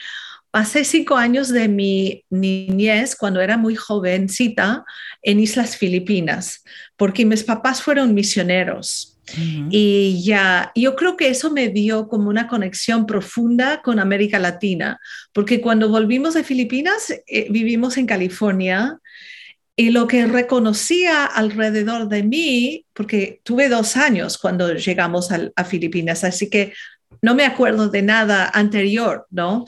Pasé 0.52 0.84
cinco 0.84 1.16
años 1.16 1.48
de 1.48 1.66
mi 1.66 2.26
niñez, 2.28 3.16
cuando 3.16 3.40
era 3.40 3.56
muy 3.56 3.74
jovencita, 3.74 4.84
en 5.22 5.40
Islas 5.40 5.78
Filipinas, 5.78 6.62
porque 6.98 7.24
mis 7.24 7.42
papás 7.42 7.82
fueron 7.82 8.12
misioneros. 8.12 9.18
Y 9.70 10.22
ya, 10.22 10.70
yo 10.74 10.94
creo 10.94 11.16
que 11.16 11.30
eso 11.30 11.50
me 11.50 11.70
dio 11.70 12.06
como 12.06 12.28
una 12.28 12.48
conexión 12.48 13.06
profunda 13.06 13.80
con 13.80 13.98
América 13.98 14.38
Latina, 14.38 15.00
porque 15.32 15.62
cuando 15.62 15.88
volvimos 15.88 16.34
de 16.34 16.44
Filipinas, 16.44 17.08
eh, 17.26 17.46
vivimos 17.48 17.96
en 17.96 18.04
California 18.04 18.98
y 19.74 19.88
lo 19.88 20.06
que 20.06 20.26
reconocía 20.26 21.24
alrededor 21.24 22.10
de 22.10 22.24
mí, 22.24 22.84
porque 22.92 23.40
tuve 23.42 23.70
dos 23.70 23.96
años 23.96 24.36
cuando 24.36 24.74
llegamos 24.74 25.30
a 25.32 25.64
Filipinas, 25.64 26.24
así 26.24 26.50
que 26.50 26.74
no 27.20 27.34
me 27.34 27.44
acuerdo 27.44 27.88
de 27.88 28.02
nada 28.02 28.50
anterior, 28.52 29.26
¿no? 29.30 29.64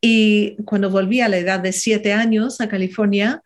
Y 0.00 0.56
cuando 0.64 0.90
volví 0.90 1.20
a 1.20 1.28
la 1.28 1.38
edad 1.38 1.60
de 1.60 1.72
siete 1.72 2.12
años 2.12 2.60
a 2.60 2.68
California, 2.68 3.42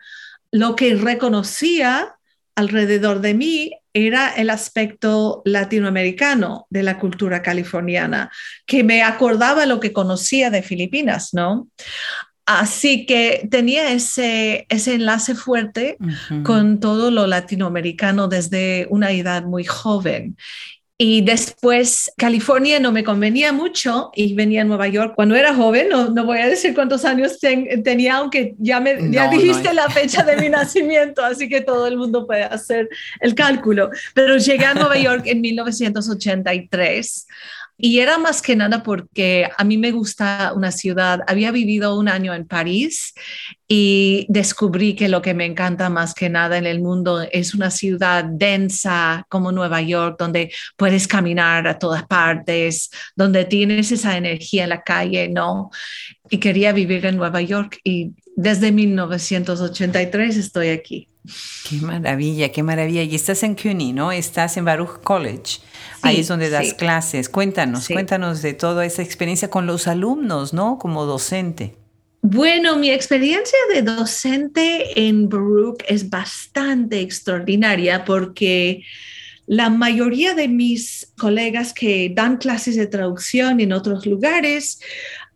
lo 0.50 0.74
que 0.74 0.94
reconocía 0.94 2.16
alrededor 2.56 3.20
de 3.20 3.34
mí 3.34 3.70
era 3.92 4.30
el 4.34 4.50
aspecto 4.50 5.42
latinoamericano 5.44 6.66
de 6.70 6.82
la 6.82 6.98
cultura 6.98 7.42
californiana, 7.42 8.30
que 8.66 8.82
me 8.82 9.02
acordaba 9.02 9.66
lo 9.66 9.80
que 9.80 9.92
conocía 9.92 10.50
de 10.50 10.62
Filipinas, 10.62 11.30
¿no? 11.32 11.68
Así 12.46 13.04
que 13.04 13.46
tenía 13.50 13.92
ese, 13.92 14.66
ese 14.70 14.94
enlace 14.94 15.34
fuerte 15.34 15.98
con 16.44 16.80
todo 16.80 17.10
lo 17.10 17.26
latinoamericano 17.26 18.26
desde 18.26 18.86
una 18.88 19.10
edad 19.10 19.44
muy 19.44 19.64
joven. 19.64 20.36
Y 21.00 21.20
después 21.20 22.10
California 22.16 22.80
no 22.80 22.90
me 22.90 23.04
convenía 23.04 23.52
mucho 23.52 24.10
y 24.16 24.34
venía 24.34 24.62
a 24.62 24.64
Nueva 24.64 24.88
York 24.88 25.12
cuando 25.14 25.36
era 25.36 25.54
joven, 25.54 25.88
no, 25.88 26.10
no 26.10 26.24
voy 26.24 26.38
a 26.38 26.48
decir 26.48 26.74
cuántos 26.74 27.04
años 27.04 27.38
tenía, 27.38 28.16
aunque 28.16 28.56
ya, 28.58 28.80
me, 28.80 29.08
ya 29.12 29.28
dijiste 29.28 29.72
la 29.74 29.88
fecha 29.90 30.24
de 30.24 30.36
mi 30.38 30.48
nacimiento, 30.50 31.24
así 31.24 31.48
que 31.48 31.60
todo 31.60 31.86
el 31.86 31.98
mundo 31.98 32.26
puede 32.26 32.42
hacer 32.42 32.88
el 33.20 33.36
cálculo. 33.36 33.90
Pero 34.12 34.38
llegué 34.38 34.64
a 34.64 34.74
Nueva 34.74 34.98
York 34.98 35.22
en 35.26 35.40
1983 35.40 37.26
y 37.80 38.00
era 38.00 38.18
más 38.18 38.42
que 38.42 38.56
nada 38.56 38.82
porque 38.82 39.48
a 39.56 39.62
mí 39.62 39.78
me 39.78 39.92
gusta 39.92 40.52
una 40.54 40.72
ciudad. 40.72 41.20
Había 41.28 41.52
vivido 41.52 41.96
un 41.96 42.08
año 42.08 42.34
en 42.34 42.44
París 42.44 43.14
y 43.68 44.26
descubrí 44.28 44.96
que 44.96 45.08
lo 45.08 45.22
que 45.22 45.32
me 45.32 45.44
encanta 45.44 45.88
más 45.88 46.12
que 46.12 46.28
nada 46.28 46.58
en 46.58 46.66
el 46.66 46.80
mundo 46.80 47.22
es 47.30 47.54
una 47.54 47.70
ciudad 47.70 48.24
densa 48.24 49.24
como 49.28 49.52
Nueva 49.52 49.80
York, 49.80 50.16
donde 50.18 50.50
puedes 50.76 51.06
caminar 51.06 51.68
a 51.68 51.78
todas 51.78 52.04
partes, 52.04 52.90
donde 53.14 53.44
tienes 53.44 53.92
esa 53.92 54.16
energía 54.16 54.64
en 54.64 54.70
la 54.70 54.82
calle, 54.82 55.28
¿no? 55.28 55.70
Y 56.28 56.38
quería 56.38 56.72
vivir 56.72 57.06
en 57.06 57.16
Nueva 57.16 57.42
York 57.42 57.78
y 57.84 58.10
desde 58.34 58.72
1983 58.72 60.36
estoy 60.36 60.70
aquí. 60.70 61.07
Qué 61.68 61.76
maravilla, 61.76 62.50
qué 62.50 62.62
maravilla. 62.62 63.02
Y 63.02 63.14
estás 63.14 63.42
en 63.42 63.54
CUNY, 63.54 63.92
¿no? 63.92 64.12
Estás 64.12 64.56
en 64.56 64.64
Baruch 64.64 65.02
College. 65.02 65.60
Ahí 66.02 66.20
es 66.20 66.28
donde 66.28 66.48
das 66.48 66.74
clases. 66.74 67.28
Cuéntanos, 67.28 67.88
cuéntanos 67.88 68.40
de 68.42 68.54
toda 68.54 68.86
esa 68.86 69.02
experiencia 69.02 69.50
con 69.50 69.66
los 69.66 69.86
alumnos, 69.86 70.52
¿no? 70.52 70.78
Como 70.78 71.04
docente. 71.04 71.76
Bueno, 72.20 72.76
mi 72.76 72.90
experiencia 72.90 73.58
de 73.72 73.82
docente 73.82 75.08
en 75.08 75.28
Baruch 75.28 75.84
es 75.88 76.10
bastante 76.10 77.00
extraordinaria 77.00 78.04
porque 78.04 78.82
la 79.46 79.70
mayoría 79.70 80.34
de 80.34 80.48
mis 80.48 81.12
colegas 81.16 81.72
que 81.72 82.12
dan 82.14 82.36
clases 82.36 82.76
de 82.76 82.86
traducción 82.86 83.60
en 83.60 83.72
otros 83.72 84.04
lugares 84.04 84.80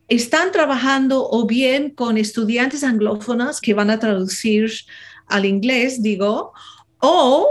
están 0.08 0.52
trabajando 0.52 1.26
o 1.30 1.46
bien 1.46 1.90
con 1.90 2.18
estudiantes 2.18 2.84
anglófonas 2.84 3.60
que 3.60 3.74
van 3.74 3.88
a 3.88 3.98
traducir 3.98 4.70
al 5.32 5.44
inglés, 5.44 6.02
digo, 6.02 6.52
o 6.98 7.48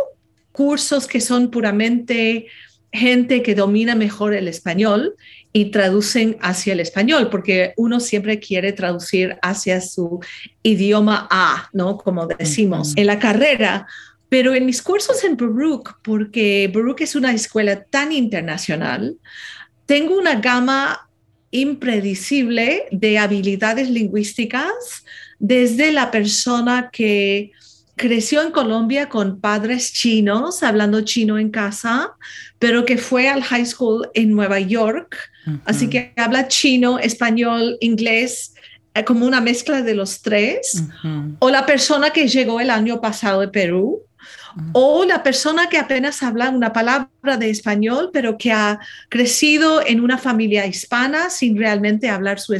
cursos 0.51 1.07
que 1.07 1.21
son 1.21 1.49
puramente 1.49 2.47
gente 2.91 3.41
que 3.41 3.55
domina 3.55 3.95
mejor 3.95 4.33
el 4.33 4.47
español 4.47 5.15
y 5.53 5.71
traducen 5.71 6.37
hacia 6.41 6.73
el 6.73 6.79
español, 6.79 7.29
porque 7.29 7.73
uno 7.77 7.99
siempre 7.99 8.39
quiere 8.39 8.73
traducir 8.73 9.37
hacia 9.41 9.81
su 9.81 10.19
idioma 10.63 11.27
A, 11.29 11.69
¿no? 11.73 11.97
Como 11.97 12.27
decimos 12.27 12.93
en 12.95 13.07
la 13.07 13.19
carrera. 13.19 13.87
Pero 14.29 14.55
en 14.55 14.65
mis 14.65 14.81
cursos 14.81 15.25
en 15.25 15.35
Baruch, 15.35 15.89
porque 16.01 16.71
Baruch 16.73 17.01
es 17.01 17.15
una 17.15 17.33
escuela 17.33 17.83
tan 17.83 18.13
internacional, 18.13 19.17
tengo 19.85 20.17
una 20.17 20.35
gama 20.35 21.09
impredecible 21.51 22.85
de 22.91 23.17
habilidades 23.17 23.89
lingüísticas 23.89 25.03
desde 25.37 25.91
la 25.91 26.11
persona 26.11 26.89
que 26.93 27.51
creció 28.01 28.41
en 28.41 28.51
Colombia 28.51 29.09
con 29.09 29.39
padres 29.39 29.93
chinos, 29.93 30.63
hablando 30.63 31.01
chino 31.01 31.37
en 31.37 31.51
casa, 31.51 32.13
pero 32.57 32.83
que 32.83 32.97
fue 32.97 33.29
al 33.29 33.43
high 33.43 33.65
school 33.65 34.09
en 34.15 34.31
Nueva 34.31 34.59
York, 34.59 35.15
así 35.65 35.87
que 35.87 36.11
habla 36.17 36.47
chino, 36.47 36.97
español, 36.97 37.77
inglés, 37.79 38.55
eh, 38.95 39.03
como 39.03 39.27
una 39.27 39.39
mezcla 39.39 39.83
de 39.83 39.93
los 39.93 40.23
tres, 40.23 40.83
o 41.37 41.51
la 41.51 41.67
persona 41.67 42.09
que 42.09 42.27
llegó 42.27 42.59
el 42.59 42.71
año 42.71 42.99
pasado 43.01 43.41
de 43.41 43.49
Perú, 43.49 44.01
o 44.73 45.05
la 45.05 45.23
persona 45.23 45.69
que 45.69 45.77
apenas 45.77 46.23
habla 46.23 46.49
una 46.49 46.73
palabra 46.73 47.37
de 47.37 47.49
español, 47.49 48.09
pero 48.11 48.37
que 48.37 48.51
ha 48.51 48.79
crecido 49.09 49.85
en 49.85 50.01
una 50.01 50.17
familia 50.17 50.65
hispana 50.65 51.29
sin 51.29 51.57
realmente 51.57 52.09
hablar 52.09 52.39
su, 52.39 52.55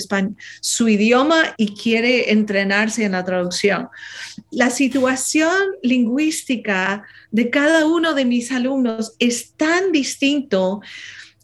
su 0.61 0.89
idioma 0.89 1.53
y 1.57 1.73
quiere 1.75 2.31
entrenarse 2.31 3.03
en 3.03 3.13
la 3.13 3.25
traducción. 3.25 3.89
La 4.51 4.69
situación 4.69 5.53
lingüística 5.83 7.03
de 7.31 7.49
cada 7.49 7.85
uno 7.85 8.13
de 8.13 8.25
mis 8.25 8.51
alumnos 8.51 9.15
es 9.19 9.53
tan 9.53 9.91
distinto 9.91 10.81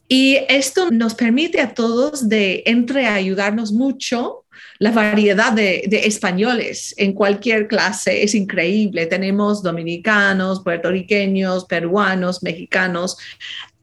y 0.07 0.37
esto 0.47 0.89
nos 0.89 1.15
permite 1.15 1.59
a 1.59 1.73
todos 1.73 2.29
de 2.29 2.63
entre 2.65 3.07
ayudarnos 3.07 3.73
mucho 3.73 4.45
la 4.79 4.91
variedad 4.91 5.51
de, 5.53 5.83
de, 5.87 6.05
españoles 6.05 6.93
en 6.97 7.13
cualquier 7.13 7.67
clase 7.67 8.23
es 8.23 8.35
increíble. 8.35 9.05
Tenemos 9.05 9.63
dominicanos, 9.63 10.63
puertorriqueños, 10.63 11.65
peruanos, 11.65 12.43
mexicanos. 12.43 13.17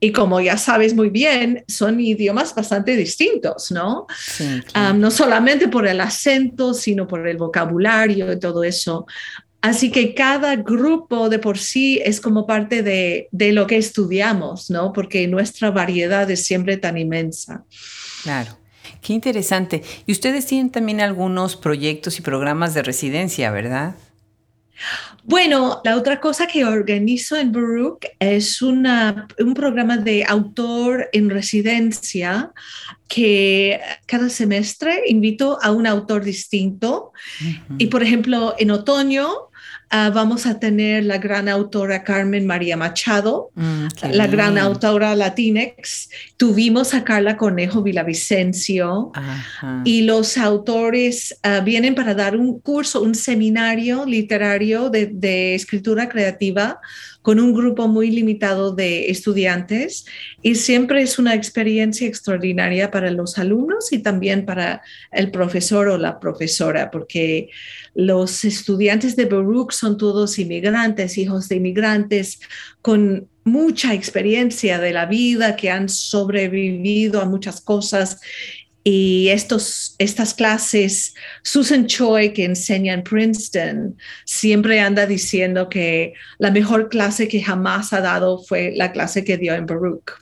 Y 0.04 0.12
como 0.12 0.38
ya 0.40 0.58
sabes 0.58 0.94
muy 0.94 1.08
bien, 1.08 1.64
son 1.66 1.98
idiomas 1.98 2.54
bastante 2.54 2.94
distintos, 2.94 3.70
¿no? 3.70 4.06
no 4.94 5.10
solamente 5.10 5.68
por 5.68 5.86
el 5.86 5.98
acento, 5.98 6.74
sino 6.74 7.06
por 7.06 7.26
el 7.26 7.38
vocabulario 7.38 8.30
y 8.30 8.38
todo 8.38 8.64
eso. 8.64 9.06
Así 9.62 9.90
que 9.90 10.12
cada 10.12 10.56
grupo 10.56 11.30
de 11.30 11.38
por 11.38 11.56
sí 11.56 12.02
es 12.04 12.20
como 12.20 12.46
parte 12.46 12.82
de, 12.82 13.28
de, 13.32 13.52
lo 13.52 13.66
que 13.66 13.78
estudiamos, 13.78 14.68
¿no? 14.68 14.92
Porque 14.92 15.26
nuestra 15.26 15.70
variedad 15.70 16.30
es 16.30 16.44
siempre 16.44 16.76
tan 16.76 16.98
inmensa. 16.98 17.64
Claro. 18.24 18.58
Qué 19.04 19.12
interesante. 19.12 19.82
Y 20.06 20.12
ustedes 20.12 20.46
tienen 20.46 20.70
también 20.70 21.02
algunos 21.02 21.56
proyectos 21.56 22.18
y 22.18 22.22
programas 22.22 22.72
de 22.72 22.82
residencia, 22.82 23.50
¿verdad? 23.50 23.96
Bueno, 25.24 25.82
la 25.84 25.96
otra 25.96 26.20
cosa 26.20 26.46
que 26.46 26.64
organizo 26.64 27.36
en 27.36 27.52
Baruch 27.52 28.06
es 28.18 28.62
una, 28.62 29.28
un 29.38 29.52
programa 29.52 29.98
de 29.98 30.24
autor 30.24 31.10
en 31.12 31.28
residencia 31.28 32.50
que 33.06 33.78
cada 34.06 34.30
semestre 34.30 35.02
invito 35.06 35.58
a 35.60 35.70
un 35.70 35.86
autor 35.86 36.24
distinto. 36.24 37.12
Y 37.76 37.88
por 37.88 38.02
ejemplo, 38.02 38.54
en 38.58 38.70
otoño 38.70 39.50
Ah, 39.96 40.10
vamos 40.10 40.44
a 40.44 40.58
tener 40.58 41.04
la 41.04 41.18
gran 41.18 41.48
autora 41.48 42.02
Carmen 42.02 42.48
María 42.48 42.76
Machado, 42.76 43.52
mm, 43.54 43.86
la 44.10 44.26
gran 44.26 44.58
autora 44.58 45.14
Latinex. 45.14 46.10
Tuvimos 46.36 46.94
a 46.94 47.04
Carla 47.04 47.36
Conejo 47.36 47.80
Villavicencio. 47.80 49.12
Y 49.84 50.02
los 50.02 50.36
autores 50.36 51.38
ah, 51.44 51.60
vienen 51.60 51.94
para 51.94 52.12
dar 52.12 52.36
un 52.36 52.58
curso, 52.58 53.02
un 53.02 53.14
seminario 53.14 54.04
literario 54.04 54.90
de, 54.90 55.06
de 55.06 55.54
escritura 55.54 56.08
creativa 56.08 56.80
con 57.24 57.40
un 57.40 57.54
grupo 57.54 57.88
muy 57.88 58.10
limitado 58.10 58.74
de 58.74 59.08
estudiantes 59.08 60.04
y 60.42 60.56
siempre 60.56 61.00
es 61.00 61.18
una 61.18 61.34
experiencia 61.34 62.06
extraordinaria 62.06 62.90
para 62.90 63.10
los 63.10 63.38
alumnos 63.38 63.94
y 63.94 64.00
también 64.00 64.44
para 64.44 64.82
el 65.10 65.30
profesor 65.30 65.88
o 65.88 65.96
la 65.96 66.20
profesora, 66.20 66.90
porque 66.90 67.48
los 67.94 68.44
estudiantes 68.44 69.16
de 69.16 69.24
Baruch 69.24 69.72
son 69.72 69.96
todos 69.96 70.38
inmigrantes, 70.38 71.16
hijos 71.16 71.48
de 71.48 71.56
inmigrantes, 71.56 72.40
con 72.82 73.26
mucha 73.42 73.94
experiencia 73.94 74.78
de 74.78 74.92
la 74.92 75.06
vida, 75.06 75.56
que 75.56 75.70
han 75.70 75.88
sobrevivido 75.88 77.22
a 77.22 77.24
muchas 77.24 77.62
cosas 77.62 78.20
y 78.84 79.30
estos, 79.30 79.96
estas 79.98 80.34
clases, 80.34 81.14
Susan 81.42 81.86
Choi, 81.86 82.34
que 82.34 82.44
enseña 82.44 82.92
en 82.92 83.02
Princeton, 83.02 83.96
siempre 84.26 84.78
anda 84.78 85.06
diciendo 85.06 85.70
que 85.70 86.12
la 86.38 86.50
mejor 86.50 86.90
clase 86.90 87.26
que 87.26 87.42
jamás 87.42 87.94
ha 87.94 88.02
dado 88.02 88.42
fue 88.44 88.72
la 88.76 88.92
clase 88.92 89.24
que 89.24 89.38
dio 89.38 89.54
en 89.54 89.64
Baruch. 89.64 90.12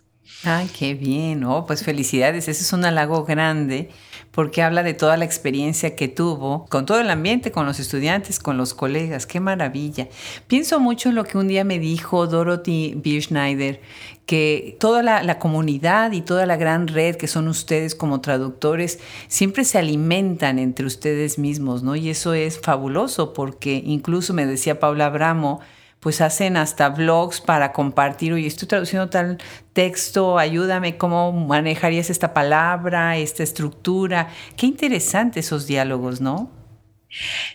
Ay, 0.45 0.69
qué 0.77 0.95
bien, 0.95 1.43
oh, 1.43 1.67
pues 1.67 1.83
felicidades, 1.83 2.49
ese 2.49 2.63
es 2.63 2.73
un 2.73 2.85
halago 2.85 3.25
grande 3.25 3.91
porque 4.33 4.63
habla 4.63 4.83
de 4.83 4.95
toda 4.95 5.17
la 5.17 5.25
experiencia 5.25 5.95
que 5.95 6.09
tuvo 6.09 6.67
con 6.67 6.87
todo 6.87 6.99
el 6.99 7.11
ambiente, 7.11 7.53
con 7.53 7.67
los 7.67 7.79
estudiantes, 7.79 8.41
con 8.41 8.57
los 8.57 8.75
colegas. 8.75 9.27
Qué 9.27 9.41
maravilla. 9.41 10.09
Pienso 10.49 10.81
mucho 10.81 11.11
en 11.11 11.15
lo 11.15 11.25
que 11.25 11.39
un 11.39 11.49
día 11.49 11.65
me 11.65 11.79
dijo 11.79 12.27
Dorothy 12.27 12.95
Bierschneider, 12.97 13.81
que 14.27 14.77
toda 14.81 15.03
la, 15.03 15.23
la, 15.23 15.39
comunidad 15.39 16.13
y 16.13 16.23
toda 16.23 16.47
la 16.47 16.57
gran 16.57 16.89
red 16.89 17.17
que 17.17 17.27
son 17.27 17.49
ustedes 17.49 17.95
como 17.95 18.21
traductores 18.21 19.01
siempre 19.29 19.65
se 19.65 19.79
alimentan 19.79 20.59
entre 20.59 20.87
ustedes 20.87 21.39
mismos, 21.39 21.83
¿no? 21.83 21.95
Y 21.97 22.09
eso 22.09 22.33
es 22.33 22.59
fabuloso 22.59 23.35
porque 23.35 23.83
incluso 23.85 24.33
me 24.33 24.47
decía 24.47 24.81
Paula 24.81 25.07
Abramo, 25.07 25.61
pues 26.03 26.21
hacen 26.21 26.57
hasta 26.57 26.89
blogs 26.89 27.41
para 27.41 27.73
compartir, 27.73 28.33
oye, 28.33 28.49
estoy 28.49 28.67
traduciendo 28.67 29.09
tal 29.09 29.39
texto, 29.73 30.37
ayúdame, 30.37 30.99
¿cómo 30.99 31.31
manejarías 31.31 32.11
esta 32.11 32.35
palabra, 32.35 33.17
esta 33.17 33.45
estructura? 33.45 34.29
Qué 34.57 34.67
interesante 34.67 35.39
esos 35.39 35.69
diálogos, 35.69 36.21
¿no? 36.21 36.51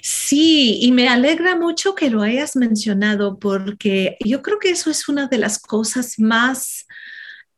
Sí, 0.02 0.80
y 0.82 0.94
me 0.94 1.10
alegra 1.10 1.58
mucho 1.58 1.94
que 1.94 2.10
lo 2.10 2.22
hayas 2.22 2.56
mencionado 2.56 3.38
porque 3.38 4.16
yo 4.24 4.42
creo 4.42 4.60
que 4.60 4.70
eso 4.70 4.90
es 4.90 5.10
una 5.10 5.28
de 5.28 5.40
las 5.40 5.60
cosas 5.60 6.18
más 6.18 6.88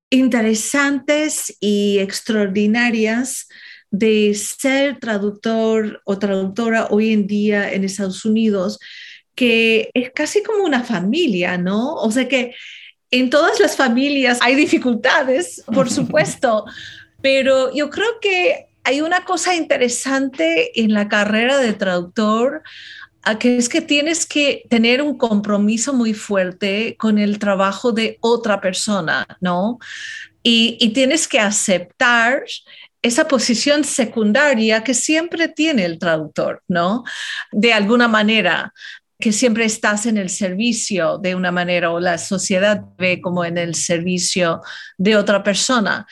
interesantes 0.10 1.56
y 1.60 2.00
extraordinarias 2.00 3.48
de 3.92 4.34
ser 4.34 4.98
traductor 5.00 6.02
o 6.04 6.18
traductora 6.18 6.88
hoy 6.90 7.14
en 7.14 7.28
día 7.28 7.72
en 7.72 7.84
Estados 7.84 8.26
Unidos, 8.26 8.80
que 9.40 9.90
es 9.94 10.12
casi 10.12 10.44
como 10.44 10.66
una 10.66 10.84
familia, 10.84 11.58
¿no? 11.58 11.94
O 11.94 12.12
sea 12.12 12.28
que 12.28 12.54
en 13.10 13.30
todas 13.30 13.62
las 13.62 13.78
familias 13.78 14.38
hay 14.42 14.54
dificultades, 14.54 15.64
por 15.74 15.90
supuesto, 16.00 16.66
pero 17.22 17.74
yo 17.74 17.90
creo 17.90 18.20
que 18.20 18.68
hay 18.84 19.00
una 19.00 19.24
cosa 19.24 19.56
interesante 19.56 20.82
en 20.82 20.94
la 20.94 21.08
carrera 21.08 21.58
de 21.58 21.72
traductor, 21.72 22.64
que 23.40 23.56
es 23.56 23.70
que 23.70 23.80
tienes 23.80 24.26
que 24.26 24.64
tener 24.70 25.02
un 25.02 25.18
compromiso 25.18 25.94
muy 25.94 26.14
fuerte 26.14 26.98
con 27.00 27.18
el 27.18 27.40
trabajo 27.40 27.94
de 27.94 28.18
otra 28.20 28.60
persona, 28.60 29.26
¿no? 29.40 29.80
Y, 30.44 30.78
y 30.82 30.90
tienes 30.90 31.30
que 31.30 31.40
aceptar 31.40 32.44
esa 33.02 33.28
posición 33.30 33.86
secundaria 33.86 34.84
que 34.84 34.94
siempre 34.94 35.48
tiene 35.48 35.86
el 35.86 35.98
traductor, 35.98 36.62
¿no? 36.68 37.06
De 37.54 37.72
alguna 37.72 38.10
manera, 38.10 38.74
que 39.20 39.34
siempre 39.34 39.66
estás 39.66 40.06
en 40.06 40.18
el 40.18 40.30
servicio 40.30 41.18
de 41.18 41.36
una 41.36 41.52
manera 41.52 41.92
o 41.92 42.00
la 42.00 42.18
sociedad 42.18 42.82
ve 42.98 43.20
como 43.20 43.44
en 43.44 43.58
el 43.58 43.76
servicio 43.76 44.62
de 44.98 45.18
otra 45.18 45.44
persona. 45.44 46.08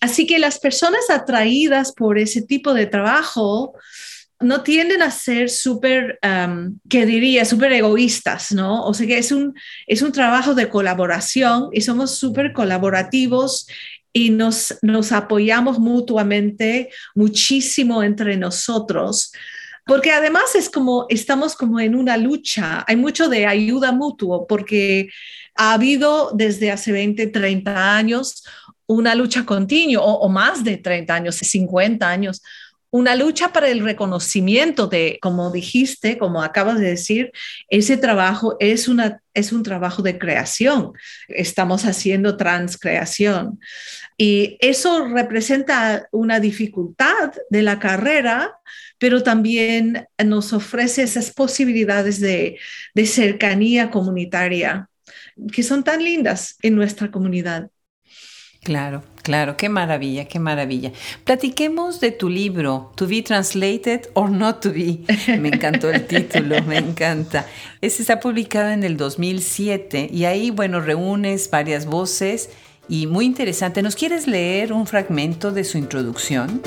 Así 0.00 0.26
que 0.26 0.38
las 0.38 0.58
personas 0.58 1.10
atraídas 1.10 1.92
por 1.92 2.18
ese 2.18 2.40
tipo 2.40 2.72
de 2.72 2.86
trabajo 2.86 3.74
no 4.40 4.62
tienden 4.62 5.02
a 5.02 5.10
ser 5.10 5.50
súper, 5.50 6.18
um, 6.24 6.78
que 6.88 7.04
diría, 7.04 7.44
súper 7.44 7.72
egoístas, 7.72 8.50
¿no? 8.52 8.84
O 8.84 8.94
sea 8.94 9.06
que 9.06 9.18
es 9.18 9.30
un, 9.30 9.54
es 9.86 10.02
un 10.02 10.10
trabajo 10.10 10.54
de 10.54 10.68
colaboración 10.68 11.68
y 11.72 11.82
somos 11.82 12.16
súper 12.16 12.52
colaborativos 12.52 13.66
y 14.12 14.30
nos, 14.30 14.78
nos 14.82 15.12
apoyamos 15.12 15.78
mutuamente 15.78 16.90
muchísimo 17.14 18.02
entre 18.02 18.36
nosotros 18.36 19.32
porque 19.84 20.12
además 20.12 20.54
es 20.54 20.70
como, 20.70 21.06
estamos 21.08 21.56
como 21.56 21.80
en 21.80 21.94
una 21.94 22.16
lucha, 22.16 22.84
hay 22.86 22.96
mucho 22.96 23.28
de 23.28 23.46
ayuda 23.46 23.92
mutua, 23.92 24.46
porque 24.46 25.08
ha 25.54 25.74
habido 25.74 26.30
desde 26.34 26.70
hace 26.70 26.92
20, 26.92 27.26
30 27.26 27.96
años 27.96 28.44
una 28.86 29.14
lucha 29.14 29.44
continua, 29.44 30.04
o, 30.04 30.28
más 30.28 30.64
de 30.64 30.76
30 30.76 31.14
años, 31.14 31.36
50 31.36 32.08
años, 32.08 32.42
una 32.90 33.16
lucha 33.16 33.54
para 33.54 33.68
el 33.70 33.80
reconocimiento 33.80 34.86
de, 34.86 35.18
como 35.22 35.50
dijiste, 35.50 36.18
como 36.18 36.42
acabas 36.42 36.78
de 36.78 36.90
decir, 36.90 37.32
ese 37.68 37.96
trabajo 37.96 38.56
es, 38.60 38.86
una, 38.86 39.22
es 39.32 39.50
un 39.50 39.62
trabajo 39.62 40.02
de 40.02 40.18
creación. 40.18 40.92
Estamos 41.28 41.86
haciendo 41.86 42.36
transcreación. 42.36 43.58
Y 44.18 44.58
eso 44.60 45.08
representa 45.08 46.06
una 46.12 46.38
dificultad 46.38 47.32
de 47.48 47.62
la 47.62 47.78
carrera, 47.78 48.58
pero 49.02 49.24
también 49.24 50.06
nos 50.24 50.52
ofrece 50.52 51.02
esas 51.02 51.32
posibilidades 51.32 52.20
de, 52.20 52.56
cercanía 53.04 53.90
comunitaria 53.90 54.88
que 55.52 55.64
son 55.64 55.82
tan 55.82 56.04
lindas 56.04 56.56
en 56.62 56.76
nuestra 56.76 57.10
comunidad. 57.10 57.68
Claro, 58.62 59.02
claro, 59.24 59.56
qué 59.56 59.68
maravilla, 59.68 60.26
qué 60.26 60.38
maravilla. 60.38 60.92
Platiquemos 61.24 61.98
de 61.98 62.12
tu 62.12 62.28
libro, 62.28 62.92
To 62.94 63.08
Be 63.08 63.22
Translated 63.22 64.02
or 64.14 64.30
Not 64.30 64.60
to 64.60 64.72
Be. 64.72 65.00
Me 65.40 65.48
encantó 65.48 65.90
el 65.90 66.06
título, 66.06 66.62
me 66.62 66.78
encanta. 66.78 67.44
Este 67.80 68.02
está 68.02 68.20
publicado 68.20 68.70
en 68.70 68.84
el 68.84 68.96
2007 68.96 70.10
y 70.12 70.26
ahí, 70.26 70.50
bueno, 70.50 70.80
reúnes 70.80 71.50
varias 71.50 71.86
voces 71.86 72.50
y 72.88 73.08
muy 73.08 73.24
interesante. 73.24 73.82
¿Nos 73.82 73.96
quieres 73.96 74.28
leer 74.28 74.72
un 74.72 74.86
fragmento 74.86 75.50
de 75.50 75.64
su 75.64 75.76
introducción? 75.76 76.62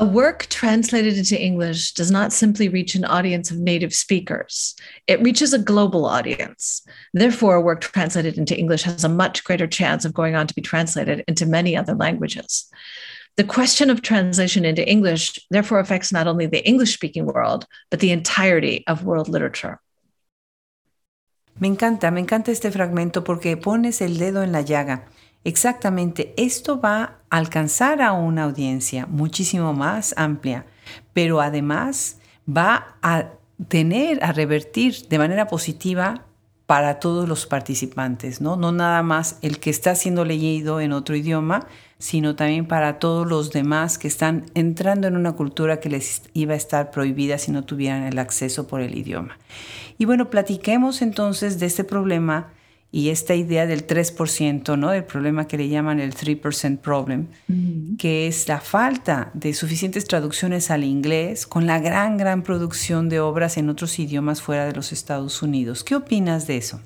A 0.00 0.04
work 0.04 0.46
translated 0.46 1.18
into 1.18 1.36
English 1.36 1.92
does 1.92 2.08
not 2.08 2.32
simply 2.32 2.68
reach 2.68 2.94
an 2.94 3.04
audience 3.04 3.50
of 3.50 3.58
native 3.58 3.92
speakers, 3.92 4.76
it 5.08 5.20
reaches 5.20 5.52
a 5.52 5.58
global 5.58 6.06
audience. 6.06 6.86
Therefore, 7.12 7.56
a 7.56 7.60
work 7.60 7.80
translated 7.80 8.38
into 8.38 8.56
English 8.56 8.84
has 8.84 9.02
a 9.02 9.08
much 9.08 9.42
greater 9.42 9.66
chance 9.66 10.04
of 10.04 10.14
going 10.14 10.36
on 10.36 10.46
to 10.46 10.54
be 10.54 10.62
translated 10.62 11.24
into 11.26 11.46
many 11.46 11.76
other 11.76 11.96
languages. 11.96 12.70
The 13.36 13.42
question 13.42 13.90
of 13.90 14.00
translation 14.00 14.64
into 14.64 14.88
English 14.88 15.36
therefore 15.50 15.80
affects 15.80 16.12
not 16.12 16.28
only 16.28 16.46
the 16.46 16.64
English 16.64 16.94
speaking 16.94 17.26
world, 17.26 17.66
but 17.90 17.98
the 17.98 18.12
entirety 18.12 18.84
of 18.86 19.02
world 19.02 19.28
literature. 19.28 19.80
Me 21.58 21.68
encanta, 21.74 22.12
me 22.12 22.20
encanta 22.20 22.52
este 22.52 22.70
fragmento 22.70 23.24
porque 23.24 23.56
pones 23.56 24.00
el 24.00 24.16
dedo 24.16 24.44
en 24.44 24.52
la 24.52 24.62
llaga. 24.62 25.06
Exactamente, 25.44 26.34
esto 26.36 26.80
va 26.80 27.02
a 27.30 27.36
alcanzar 27.38 28.02
a 28.02 28.12
una 28.12 28.44
audiencia 28.44 29.06
muchísimo 29.06 29.72
más 29.72 30.14
amplia, 30.16 30.66
pero 31.12 31.40
además 31.40 32.18
va 32.48 32.96
a 33.02 33.30
tener, 33.68 34.22
a 34.22 34.32
revertir 34.32 35.08
de 35.08 35.18
manera 35.18 35.46
positiva 35.46 36.24
para 36.66 37.00
todos 37.00 37.26
los 37.26 37.46
participantes, 37.46 38.42
¿no? 38.42 38.56
No 38.56 38.72
nada 38.72 39.02
más 39.02 39.38
el 39.40 39.58
que 39.58 39.70
está 39.70 39.94
siendo 39.94 40.26
leído 40.26 40.82
en 40.82 40.92
otro 40.92 41.16
idioma, 41.16 41.66
sino 41.98 42.36
también 42.36 42.66
para 42.66 42.98
todos 42.98 43.26
los 43.26 43.50
demás 43.50 43.96
que 43.96 44.06
están 44.06 44.44
entrando 44.54 45.08
en 45.08 45.16
una 45.16 45.32
cultura 45.32 45.80
que 45.80 45.88
les 45.88 46.22
iba 46.34 46.52
a 46.52 46.58
estar 46.58 46.90
prohibida 46.90 47.38
si 47.38 47.52
no 47.52 47.64
tuvieran 47.64 48.02
el 48.02 48.18
acceso 48.18 48.66
por 48.66 48.82
el 48.82 48.98
idioma. 48.98 49.38
Y 49.96 50.04
bueno, 50.04 50.28
platiquemos 50.28 51.00
entonces 51.00 51.58
de 51.58 51.64
este 51.64 51.84
problema 51.84 52.48
y 52.90 53.10
esta 53.10 53.34
idea 53.34 53.66
del 53.66 53.86
3%, 53.86 54.78
¿no? 54.78 54.90
Del 54.90 55.04
problema 55.04 55.46
que 55.46 55.58
le 55.58 55.68
llaman 55.68 56.00
el 56.00 56.14
3% 56.14 56.78
problem, 56.78 57.26
que 57.98 58.26
es 58.26 58.48
la 58.48 58.60
falta 58.60 59.30
de 59.34 59.52
suficientes 59.52 60.06
traducciones 60.06 60.70
al 60.70 60.84
inglés 60.84 61.46
con 61.46 61.66
la 61.66 61.80
gran, 61.80 62.16
gran 62.16 62.42
producción 62.42 63.08
de 63.08 63.20
obras 63.20 63.58
en 63.58 63.68
otros 63.68 63.98
idiomas 63.98 64.40
fuera 64.40 64.64
de 64.64 64.72
los 64.72 64.92
Estados 64.92 65.42
Unidos. 65.42 65.84
¿Qué 65.84 65.96
opinas 65.96 66.46
de 66.46 66.56
eso? 66.56 66.80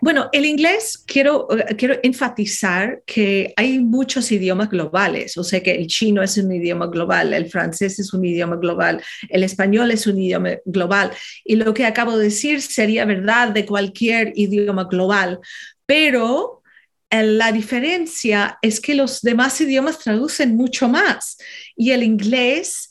Bueno, 0.00 0.30
el 0.32 0.46
inglés 0.46 1.02
quiero, 1.06 1.46
eh, 1.56 1.76
quiero 1.76 1.96
enfatizar 2.02 3.02
que 3.04 3.52
hay 3.56 3.78
muchos 3.80 4.32
idiomas 4.32 4.70
globales, 4.70 5.36
o 5.36 5.44
sea 5.44 5.62
que 5.62 5.72
el 5.72 5.86
chino 5.86 6.22
es 6.22 6.38
un 6.38 6.50
idioma 6.52 6.86
global, 6.86 7.34
el 7.34 7.50
francés 7.50 7.98
es 7.98 8.14
un 8.14 8.24
idioma 8.24 8.56
global, 8.56 9.02
el 9.28 9.44
español 9.44 9.90
es 9.90 10.06
un 10.06 10.18
idioma 10.18 10.56
global. 10.64 11.12
Y 11.44 11.56
lo 11.56 11.74
que 11.74 11.84
acabo 11.84 12.16
de 12.16 12.24
decir 12.24 12.62
sería 12.62 13.04
verdad 13.04 13.48
de 13.48 13.66
cualquier 13.66 14.32
idioma 14.36 14.84
global, 14.84 15.40
pero 15.84 16.62
eh, 17.10 17.22
la 17.22 17.52
diferencia 17.52 18.58
es 18.62 18.80
que 18.80 18.94
los 18.94 19.20
demás 19.20 19.60
idiomas 19.60 19.98
traducen 19.98 20.56
mucho 20.56 20.88
más. 20.88 21.36
Y 21.76 21.90
el 21.90 22.02
inglés 22.02 22.90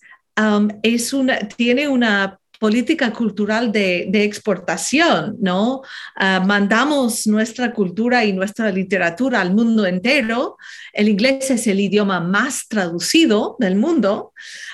es 0.84 1.14
una, 1.14 1.40
tiene 1.40 1.88
una 1.88 2.39
política 2.60 3.14
cultural 3.14 3.72
de, 3.72 4.10
exportación, 4.24 5.38
¿no? 5.40 5.82
Ah, 6.16 6.44
mandamos 6.46 7.26
nuestra 7.26 7.74
cultura 7.74 8.26
y 8.26 8.34
nuestra 8.34 8.70
literatura 8.70 9.40
al 9.40 9.56
mundo 9.56 9.86
entero. 9.86 10.58
El 10.92 11.08
inglés 11.08 11.50
es 11.50 11.66
el 11.68 11.80
idioma 11.80 12.20
más 12.20 12.68
traducido 12.68 13.56
del 13.60 13.78
mundo, 13.78 14.34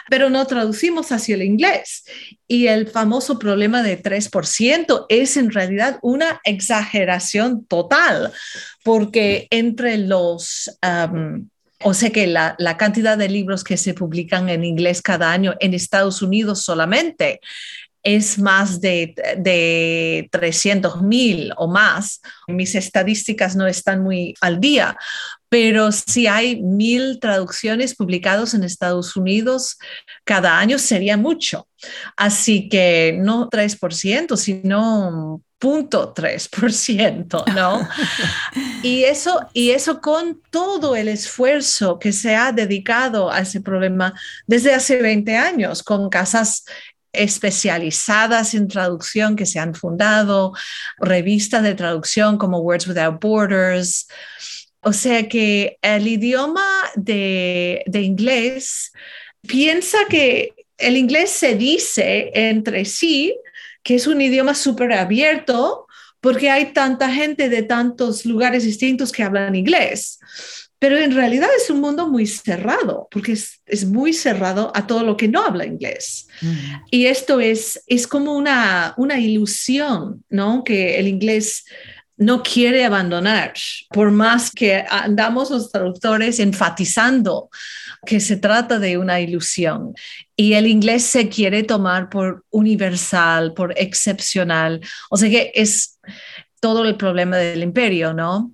pero 0.10 0.32
no 0.32 0.46
traducimos 0.48 1.12
hacia 1.12 1.36
el 1.36 1.44
inglés. 1.44 2.04
Y 2.48 2.68
el 2.68 2.88
famoso 2.88 3.38
problema 3.38 3.84
de 3.84 4.02
3% 4.02 5.06
es 5.08 5.38
en 5.38 5.52
realidad 5.52 6.00
una 6.02 6.42
exageración 6.44 7.66
total, 7.66 8.34
porque 8.84 9.48
entre 9.52 10.00
los... 10.00 10.72
o 11.84 11.94
sea 11.94 12.10
que 12.10 12.28
la, 12.28 12.56
cantidad 12.78 13.18
de 13.18 13.30
libros 13.30 13.64
que 13.64 13.78
se 13.78 13.94
publican 13.94 14.50
en 14.50 14.64
inglés 14.64 15.02
cada 15.02 15.32
año 15.32 15.56
en 15.60 15.74
Estados 15.74 16.22
Unidos 16.22 16.64
solamente 16.64 17.40
es 18.02 18.38
más 18.38 18.82
de, 18.82 19.16
de 19.38 20.30
300 20.32 21.02
mil 21.02 21.52
o 21.58 21.68
más. 21.68 22.22
Mis 22.48 22.76
estadísticas 22.76 23.56
no 23.56 23.66
están 23.66 24.04
muy 24.04 24.36
al 24.42 24.60
día, 24.60 24.96
pero 25.50 25.92
si 25.92 26.28
hay 26.28 26.62
mil 26.62 27.20
traducciones 27.20 27.96
publicadas 27.96 28.54
en 28.54 28.64
Estados 28.64 29.16
Unidos 29.16 29.78
cada 30.24 30.60
año 30.60 30.78
sería 30.78 31.18
mucho. 31.18 31.68
Así 32.16 32.70
que 32.70 33.18
no 33.20 33.50
3%, 33.50 34.38
sino 34.38 35.42
0.3%, 35.60 37.54
¿no? 37.54 37.88
y, 38.84 39.04
eso, 39.04 39.48
y 39.54 39.72
eso 39.72 40.02
con 40.02 40.42
todo 40.52 40.96
el 40.96 41.08
esfuerzo 41.08 41.98
que 42.00 42.12
se 42.12 42.36
ha 42.36 42.52
dedicado 42.52 43.32
a 43.32 43.40
ese 43.40 43.62
problema 43.62 44.14
desde 44.48 44.74
hace 44.74 45.02
20 45.02 45.36
años, 45.38 45.82
con 45.84 46.10
casas 46.10 46.66
especializadas 47.14 48.54
en 48.54 48.68
traducción 48.68 49.36
que 49.36 49.46
se 49.46 49.60
han 49.60 49.74
fundado, 49.74 50.54
revistas 50.98 51.64
de 51.64 51.74
traducción 51.74 52.38
como 52.38 52.60
Words 52.60 52.88
Without 52.88 53.22
Borders. 53.22 54.08
O 54.82 54.92
sea 54.94 55.28
que 55.28 55.78
el 55.82 56.08
idioma 56.08 56.66
de, 56.96 57.84
de 57.88 58.02
inglés 58.02 58.92
piensa 59.48 60.00
que 60.10 60.54
el 60.78 60.98
inglés 60.98 61.32
se 61.32 61.56
dice 61.56 62.32
entre 62.34 62.84
sí 62.84 63.34
que 63.86 63.96
es 63.96 64.08
un 64.08 64.20
idioma 64.20 64.54
súper 64.54 64.92
abierto 64.92 65.88
porque 66.20 66.50
hay 66.50 66.74
tanta 66.74 67.10
gente 67.10 67.48
de 67.48 67.64
tantos 67.64 68.26
lugares 68.26 68.64
distintos 68.66 69.14
que 69.14 69.24
hablan 69.24 69.56
inglés 69.56 70.20
pero 70.86 71.00
en 71.00 71.16
realidad 71.16 71.50
es 71.58 71.70
un 71.70 71.80
mundo 71.80 72.08
muy 72.10 72.28
cerrado, 72.28 73.08
porque 73.10 73.32
es, 73.32 73.62
es 73.66 73.86
muy 73.86 74.14
cerrado 74.14 74.72
a 74.76 74.86
todo 74.86 75.04
lo 75.04 75.16
que 75.16 75.28
no 75.28 75.42
habla 75.42 75.66
inglés. 75.66 76.28
Mm. 76.42 76.56
Y 76.92 77.06
esto 77.06 77.40
es, 77.40 77.82
es 77.88 78.06
como 78.06 78.36
una, 78.36 78.94
una 78.98 79.20
ilusión, 79.20 80.24
¿no? 80.30 80.64
Que 80.64 81.00
el 81.00 81.08
inglés 81.08 81.66
no 82.18 82.44
quiere 82.44 82.86
abandonar, 82.86 83.54
por 83.90 84.12
más 84.12 84.52
que 84.52 84.86
andamos 84.90 85.52
los 85.52 85.72
traductores 85.72 86.40
enfatizando 86.40 87.50
que 88.06 88.20
se 88.20 88.38
trata 88.38 88.80
de 88.80 88.98
una 88.98 89.20
ilusión. 89.20 89.94
Y 90.36 90.54
el 90.54 90.68
inglés 90.68 91.04
se 91.04 91.28
quiere 91.28 91.64
tomar 91.64 92.10
por 92.10 92.46
universal, 92.52 93.54
por 93.54 93.74
excepcional. 93.78 94.82
O 95.10 95.18
sea 95.18 95.30
que 95.30 95.52
es 95.56 96.00
todo 96.60 96.86
el 96.86 96.96
problema 96.96 97.38
del 97.38 97.64
imperio, 97.64 98.14
¿no? 98.14 98.52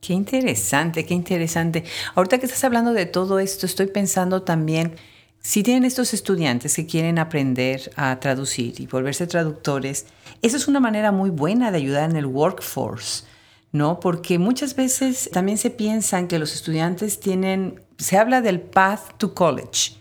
Qué 0.00 0.14
interesante, 0.14 1.04
qué 1.04 1.14
interesante. 1.14 1.84
Ahorita 2.14 2.38
que 2.38 2.46
estás 2.46 2.64
hablando 2.64 2.92
de 2.92 3.06
todo 3.06 3.38
esto, 3.38 3.66
estoy 3.66 3.86
pensando 3.86 4.42
también, 4.42 4.96
si 5.42 5.62
tienen 5.62 5.84
estos 5.84 6.12
estudiantes 6.12 6.76
que 6.76 6.86
quieren 6.86 7.18
aprender 7.18 7.90
a 7.96 8.20
traducir 8.20 8.78
y 8.78 8.86
volverse 8.86 9.26
traductores, 9.26 10.06
eso 10.42 10.56
es 10.56 10.68
una 10.68 10.80
manera 10.80 11.12
muy 11.12 11.30
buena 11.30 11.70
de 11.70 11.78
ayudar 11.78 12.10
en 12.10 12.16
el 12.16 12.26
workforce, 12.26 13.24
¿no? 13.72 14.00
Porque 14.00 14.38
muchas 14.38 14.76
veces 14.76 15.30
también 15.32 15.56
se 15.56 15.70
piensan 15.70 16.28
que 16.28 16.38
los 16.38 16.54
estudiantes 16.54 17.20
tienen, 17.20 17.80
se 17.96 18.18
habla 18.18 18.42
del 18.42 18.60
path 18.60 19.16
to 19.16 19.34
college, 19.34 19.94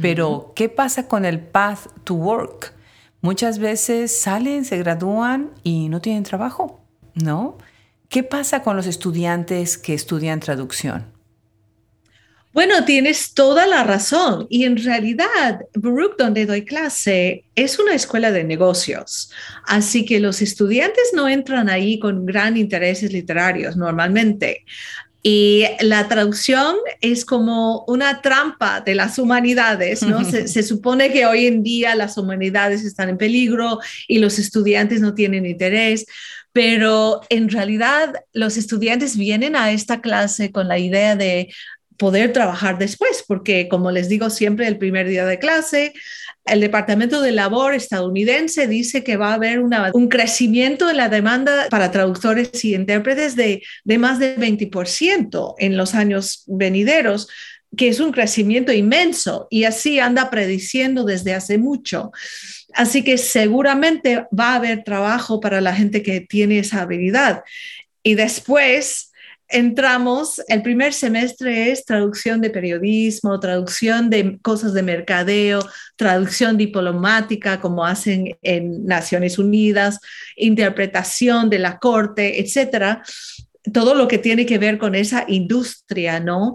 pero 0.00 0.52
¿qué 0.56 0.68
pasa 0.68 1.06
con 1.06 1.24
el 1.24 1.40
path 1.40 1.86
to 2.04 2.14
work? 2.14 2.74
Muchas 3.20 3.58
veces 3.58 4.18
salen, 4.18 4.64
se 4.64 4.78
gradúan 4.78 5.50
y 5.62 5.90
no 5.90 6.00
tienen 6.00 6.22
trabajo, 6.22 6.80
¿no? 7.14 7.58
¿Qué 8.08 8.22
pasa 8.22 8.62
con 8.62 8.76
los 8.76 8.86
estudiantes 8.86 9.76
que 9.76 9.94
estudian 9.94 10.40
traducción? 10.40 11.19
Bueno, 12.52 12.84
tienes 12.84 13.32
toda 13.32 13.66
la 13.66 13.84
razón. 13.84 14.46
Y 14.50 14.64
en 14.64 14.76
realidad, 14.82 15.60
Baruch, 15.74 16.16
donde 16.18 16.46
doy 16.46 16.64
clase, 16.64 17.44
es 17.54 17.78
una 17.78 17.94
escuela 17.94 18.32
de 18.32 18.42
negocios. 18.42 19.30
Así 19.66 20.04
que 20.04 20.18
los 20.18 20.42
estudiantes 20.42 21.12
no 21.14 21.28
entran 21.28 21.68
ahí 21.68 22.00
con 22.00 22.26
gran 22.26 22.56
intereses 22.56 23.12
literarios 23.12 23.76
normalmente. 23.76 24.64
Y 25.22 25.64
la 25.80 26.08
traducción 26.08 26.76
es 27.02 27.24
como 27.24 27.84
una 27.86 28.22
trampa 28.22 28.80
de 28.80 28.94
las 28.94 29.18
humanidades, 29.18 30.02
¿no? 30.02 30.24
se, 30.24 30.48
se, 30.48 30.62
supone 30.62 31.12
que 31.12 31.26
hoy 31.26 31.46
en 31.46 31.62
día 31.62 31.94
las 31.94 32.16
humanidades 32.16 32.84
están 32.84 33.10
en 33.10 33.18
peligro 33.18 33.80
y 34.08 34.18
los 34.18 34.38
estudiantes 34.38 35.02
no 35.02 35.14
tienen 35.14 35.44
interés, 35.44 36.06
pero 36.52 37.20
en 37.28 37.50
realidad 37.50 38.14
los 38.32 38.56
estudiantes 38.56 39.16
vienen 39.16 39.56
a 39.56 39.72
esta 39.72 40.00
clase 40.00 40.52
con 40.52 40.68
la 40.68 40.78
idea 40.78 41.16
de 41.16 41.50
poder 42.00 42.32
trabajar 42.32 42.78
después, 42.78 43.22
porque 43.28 43.68
como 43.68 43.90
les 43.90 44.08
digo 44.08 44.30
siempre 44.30 44.66
el 44.66 44.78
primer 44.78 45.06
día 45.06 45.26
de 45.26 45.38
clase, 45.38 45.92
el 46.46 46.60
Departamento 46.60 47.20
de 47.20 47.30
Labor 47.30 47.74
estadounidense 47.74 48.66
dice 48.66 49.04
que 49.04 49.18
va 49.18 49.32
a 49.32 49.34
haber 49.34 49.60
un 49.60 50.08
crecimiento 50.08 50.88
en 50.88 50.96
la 50.96 51.10
demanda 51.10 51.66
para 51.68 51.90
traductores 51.90 52.64
y 52.64 52.74
intérpretes 52.74 53.36
de, 53.36 53.62
de 53.84 53.98
más 53.98 54.18
de 54.18 54.34
20% 54.36 55.56
en 55.58 55.76
los 55.76 55.94
años 55.94 56.44
venideros 56.46 57.28
que 57.76 57.88
es 57.88 58.00
un 58.00 58.12
crecimiento 58.12 58.72
inmenso 58.72 59.46
y 59.50 59.64
así 59.64 60.00
anda 60.00 60.30
prediciendo 60.30 61.04
desde 61.04 61.34
hace 61.34 61.56
mucho. 61.56 62.10
Así 62.74 63.04
que 63.04 63.16
seguramente 63.18 64.24
va 64.36 64.52
a 64.52 64.56
haber 64.56 64.82
trabajo 64.84 65.38
para 65.38 65.60
la 65.60 65.74
gente 65.74 66.02
que 66.02 66.20
tiene 66.20 66.58
esa 66.58 66.80
habilidad. 66.80 67.42
Y 68.02 68.14
después 68.14 69.09
entramos, 69.50 70.40
el 70.48 70.62
primer 70.62 70.92
semestre 70.92 71.70
es 71.70 71.84
traducción 71.84 72.40
de 72.40 72.50
periodismo, 72.50 73.40
traducción 73.40 74.10
de 74.10 74.38
cosas 74.40 74.72
de 74.74 74.82
mercadeo, 74.82 75.60
traducción 75.96 76.56
diplomática 76.56 77.60
como 77.60 77.84
hacen 77.84 78.36
en 78.42 78.86
Naciones 78.86 79.38
Unidas, 79.38 79.98
interpretación 80.36 81.50
de 81.50 81.58
la 81.58 81.78
corte, 81.78 82.40
etcétera. 82.40 83.02
Todo 83.72 83.94
lo 83.94 84.08
que 84.08 84.18
tiene 84.18 84.46
que 84.46 84.58
ver 84.58 84.78
con 84.78 84.94
esa 84.94 85.24
industria, 85.28 86.20
¿no? 86.20 86.54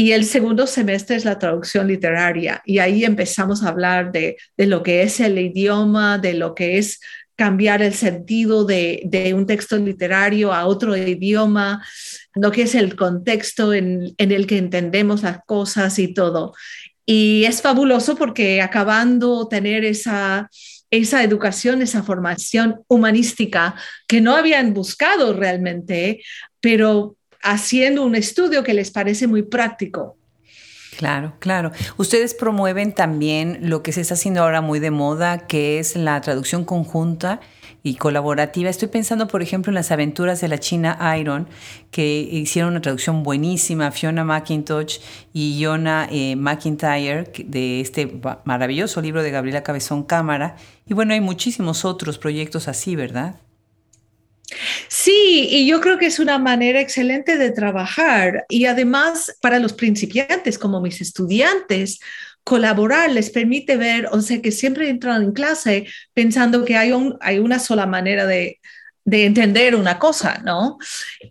y 0.00 0.12
el 0.12 0.24
segundo 0.24 0.66
semestre 0.66 1.16
es 1.16 1.26
la 1.26 1.38
traducción 1.38 1.86
literaria 1.86 2.62
y 2.64 2.78
ahí 2.78 3.04
empezamos 3.04 3.62
a 3.62 3.68
hablar 3.68 4.12
de, 4.12 4.38
de 4.56 4.66
lo 4.66 4.82
que 4.82 5.02
es 5.02 5.20
el 5.20 5.38
idioma, 5.38 6.16
de 6.16 6.32
lo 6.32 6.54
que 6.54 6.78
es 6.78 7.00
cambiar 7.40 7.80
el 7.80 7.94
sentido 7.94 8.66
de, 8.66 9.32
un 9.34 9.46
texto 9.46 9.78
literario 9.78 10.52
a 10.52 10.66
otro 10.66 10.94
idioma, 10.94 11.82
lo 12.34 12.52
que 12.52 12.64
es 12.64 12.74
el 12.74 12.96
contexto 12.96 13.72
en, 13.72 14.12
en, 14.18 14.30
el 14.30 14.46
que 14.46 14.58
entendemos 14.58 15.22
las 15.22 15.38
cosas 15.46 15.98
y 15.98 16.12
todo. 16.12 16.52
Y 17.06 17.44
es 17.46 17.62
fabuloso 17.62 18.14
porque 18.14 18.60
acabando 18.60 19.48
tener 19.48 19.86
esa, 19.86 20.50
esa 20.90 21.22
educación, 21.22 21.80
esa 21.80 22.02
formación 22.02 22.82
humanística 22.88 23.74
que 24.06 24.20
no 24.20 24.36
habían 24.36 24.74
buscado 24.74 25.32
realmente, 25.32 26.22
pero 26.60 27.16
haciendo 27.40 28.04
un 28.04 28.16
estudio 28.16 28.62
que 28.62 28.74
les 28.74 28.90
parece 28.90 29.26
muy 29.26 29.44
práctico. 29.44 30.18
Claro, 31.00 31.32
claro. 31.38 31.72
Ustedes 31.96 32.34
promueven 32.34 32.92
también 32.92 33.70
lo 33.70 33.82
que 33.82 33.90
se 33.90 34.02
está 34.02 34.12
haciendo 34.12 34.42
ahora 34.42 34.60
muy 34.60 34.80
de 34.80 34.90
moda, 34.90 35.46
que 35.46 35.78
es 35.78 35.96
la 35.96 36.20
traducción 36.20 36.66
conjunta 36.66 37.40
y 37.82 37.94
colaborativa. 37.94 38.68
Estoy 38.68 38.88
pensando, 38.88 39.26
por 39.26 39.40
ejemplo, 39.40 39.70
en 39.70 39.76
las 39.76 39.92
aventuras 39.92 40.42
de 40.42 40.48
la 40.48 40.58
China 40.58 40.98
Iron, 41.18 41.48
que 41.90 42.20
hicieron 42.20 42.72
una 42.72 42.82
traducción 42.82 43.22
buenísima, 43.22 43.92
Fiona 43.92 44.24
McIntosh 44.24 44.98
y 45.32 45.58
Yona 45.58 46.06
eh, 46.10 46.36
McIntyre, 46.36 47.32
de 47.46 47.80
este 47.80 48.20
maravilloso 48.44 49.00
libro 49.00 49.22
de 49.22 49.30
Gabriela 49.30 49.62
Cabezón 49.62 50.02
Cámara. 50.02 50.56
Y 50.86 50.92
bueno, 50.92 51.14
hay 51.14 51.22
muchísimos 51.22 51.86
otros 51.86 52.18
proyectos 52.18 52.68
así, 52.68 52.94
¿verdad? 52.94 53.36
Sí, 54.88 55.48
y 55.50 55.66
yo 55.66 55.80
creo 55.80 55.98
que 55.98 56.06
es 56.06 56.18
una 56.18 56.38
manera 56.38 56.80
excelente 56.80 57.38
de 57.38 57.50
trabajar 57.50 58.44
y 58.48 58.66
además 58.66 59.36
para 59.40 59.58
los 59.58 59.72
principiantes 59.72 60.58
como 60.58 60.80
mis 60.80 61.00
estudiantes, 61.00 62.00
colaborar 62.44 63.10
les 63.10 63.30
permite 63.30 63.76
ver, 63.76 64.08
o 64.10 64.20
sea, 64.20 64.40
que 64.42 64.50
siempre 64.50 64.88
entran 64.88 65.22
en 65.22 65.32
clase 65.32 65.86
pensando 66.14 66.64
que 66.64 66.76
hay, 66.76 66.92
un, 66.92 67.16
hay 67.20 67.38
una 67.38 67.58
sola 67.58 67.86
manera 67.86 68.26
de, 68.26 68.60
de 69.04 69.24
entender 69.24 69.74
una 69.74 69.98
cosa, 69.98 70.40
¿no? 70.44 70.78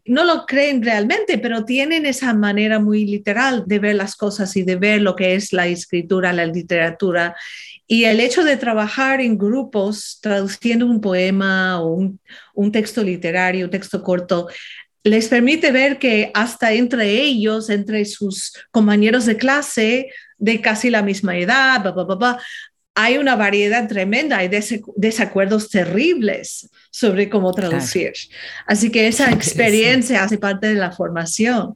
No 0.06 0.24
lo 0.24 0.46
creen 0.46 0.84
realmente, 0.84 1.38
pero 1.38 1.66
tienen 1.66 2.06
esa 2.06 2.34
manera 2.34 2.80
muy 2.80 3.06
literal 3.06 3.64
de 3.68 3.80
ver 3.80 3.96
las 3.96 4.16
cosas 4.16 4.56
y 4.56 4.64
de 4.64 4.76
ver 4.76 5.02
lo 5.02 5.16
que 5.16 5.36
es 5.36 5.54
la 5.54 5.68
escritura, 5.68 6.34
la 6.34 6.46
literatura 6.46 7.36
y 7.92 8.04
el 8.04 8.20
hecho 8.20 8.44
de 8.44 8.56
trabajar 8.56 9.20
en 9.20 9.36
grupos 9.36 10.20
traduciendo 10.22 10.86
un 10.86 11.02
poema 11.02 11.82
o 11.82 12.18
un, 12.54 12.72
texto 12.72 13.04
literario, 13.04 13.66
un 13.66 13.72
texto 13.72 14.04
corto, 14.04 14.48
les 15.04 15.28
permite 15.28 15.72
ver 15.72 15.98
que 15.98 16.30
hasta 16.36 16.72
entre 16.72 17.10
ellos, 17.10 17.72
entre 17.72 18.06
sus 18.06 18.54
compañeros 18.70 19.26
de 19.26 19.38
clase 19.38 20.10
de 20.38 20.62
casi 20.62 20.92
la 20.92 21.02
misma 21.02 21.36
edad, 21.36 21.84
hay 22.94 23.18
una 23.18 23.36
variedad 23.36 23.88
tremenda, 23.88 24.38
hay 24.38 24.52
desacuerdos 24.96 25.72
terribles 25.72 26.70
sobre 26.92 27.28
cómo 27.28 27.54
traducir. 27.54 28.14
Así 28.68 28.92
que 28.92 29.08
esa 29.08 29.32
experiencia 29.32 30.24
hace 30.24 30.38
parte 30.38 30.68
de 30.68 30.76
la 30.76 30.92
formación. 30.92 31.76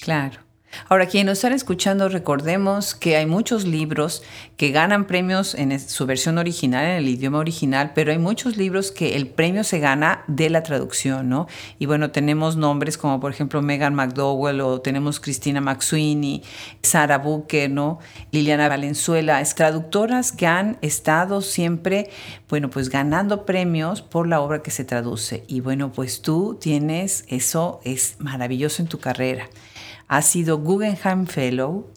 Claro. 0.00 0.43
Ahora, 0.88 1.06
quienes 1.06 1.26
nos 1.26 1.38
están 1.38 1.52
escuchando, 1.52 2.08
recordemos 2.08 2.94
que 2.94 3.16
hay 3.16 3.26
muchos 3.26 3.64
libros 3.64 4.22
que 4.56 4.70
ganan 4.70 5.06
premios 5.06 5.54
en 5.54 5.78
su 5.80 6.06
versión 6.06 6.38
original, 6.38 6.84
en 6.84 6.96
el 6.98 7.08
idioma 7.08 7.38
original, 7.38 7.92
pero 7.94 8.12
hay 8.12 8.18
muchos 8.18 8.56
libros 8.56 8.90
que 8.90 9.16
el 9.16 9.26
premio 9.26 9.64
se 9.64 9.78
gana 9.78 10.24
de 10.26 10.50
la 10.50 10.62
traducción, 10.62 11.28
¿no? 11.28 11.46
Y 11.78 11.86
bueno, 11.86 12.10
tenemos 12.10 12.56
nombres 12.56 12.98
como 12.98 13.20
por 13.20 13.32
ejemplo 13.32 13.62
Megan 13.62 13.94
McDowell 13.94 14.60
o 14.60 14.80
tenemos 14.80 15.20
Cristina 15.20 15.60
McSweeney, 15.60 16.42
Sara 16.82 17.18
Booker, 17.18 17.70
¿no? 17.70 17.98
Liliana 18.30 18.68
Valenzuela, 18.68 19.40
es 19.40 19.54
traductoras 19.54 20.32
que 20.32 20.46
han 20.46 20.78
estado 20.82 21.40
siempre, 21.40 22.10
bueno, 22.48 22.70
pues 22.70 22.88
ganando 22.88 23.46
premios 23.46 24.02
por 24.02 24.28
la 24.28 24.40
obra 24.40 24.62
que 24.62 24.70
se 24.70 24.84
traduce. 24.84 25.44
Y 25.48 25.60
bueno, 25.60 25.92
pues 25.92 26.22
tú 26.22 26.58
tienes, 26.60 27.24
eso 27.28 27.80
es 27.84 28.16
maravilloso 28.18 28.82
en 28.82 28.88
tu 28.88 28.98
carrera 28.98 29.48
has 30.16 30.26
sido 30.26 30.58
Guggenheim 30.58 31.26
Fellow, 31.26 31.90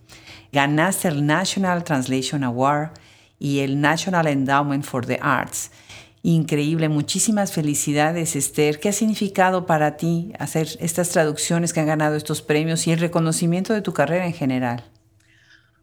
ganaste 0.52 1.08
el 1.08 1.28
National 1.28 1.84
Translation 1.84 2.44
Award 2.44 2.90
y 3.38 3.60
el 3.60 3.80
National 3.80 4.26
Endowment 4.26 4.84
for 4.84 5.06
the 5.06 5.20
Arts. 5.22 5.70
Increíble, 6.24 6.90
muchísimas 6.90 7.52
felicidades 7.52 8.36
Esther. 8.36 8.80
¿Qué 8.80 8.90
ha 8.90 8.94
significado 8.94 9.68
para 9.68 9.98
ti 9.98 10.34
hacer 10.40 10.68
estas 10.80 11.10
traducciones 11.10 11.74
que 11.74 11.80
han 11.80 11.86
ganado 11.86 12.16
estos 12.16 12.42
premios 12.42 12.88
y 12.88 12.92
el 12.92 13.00
reconocimiento 13.00 13.72
de 13.74 13.84
tu 13.84 13.94
carrera 13.94 14.26
en 14.26 14.34
general? 14.34 14.84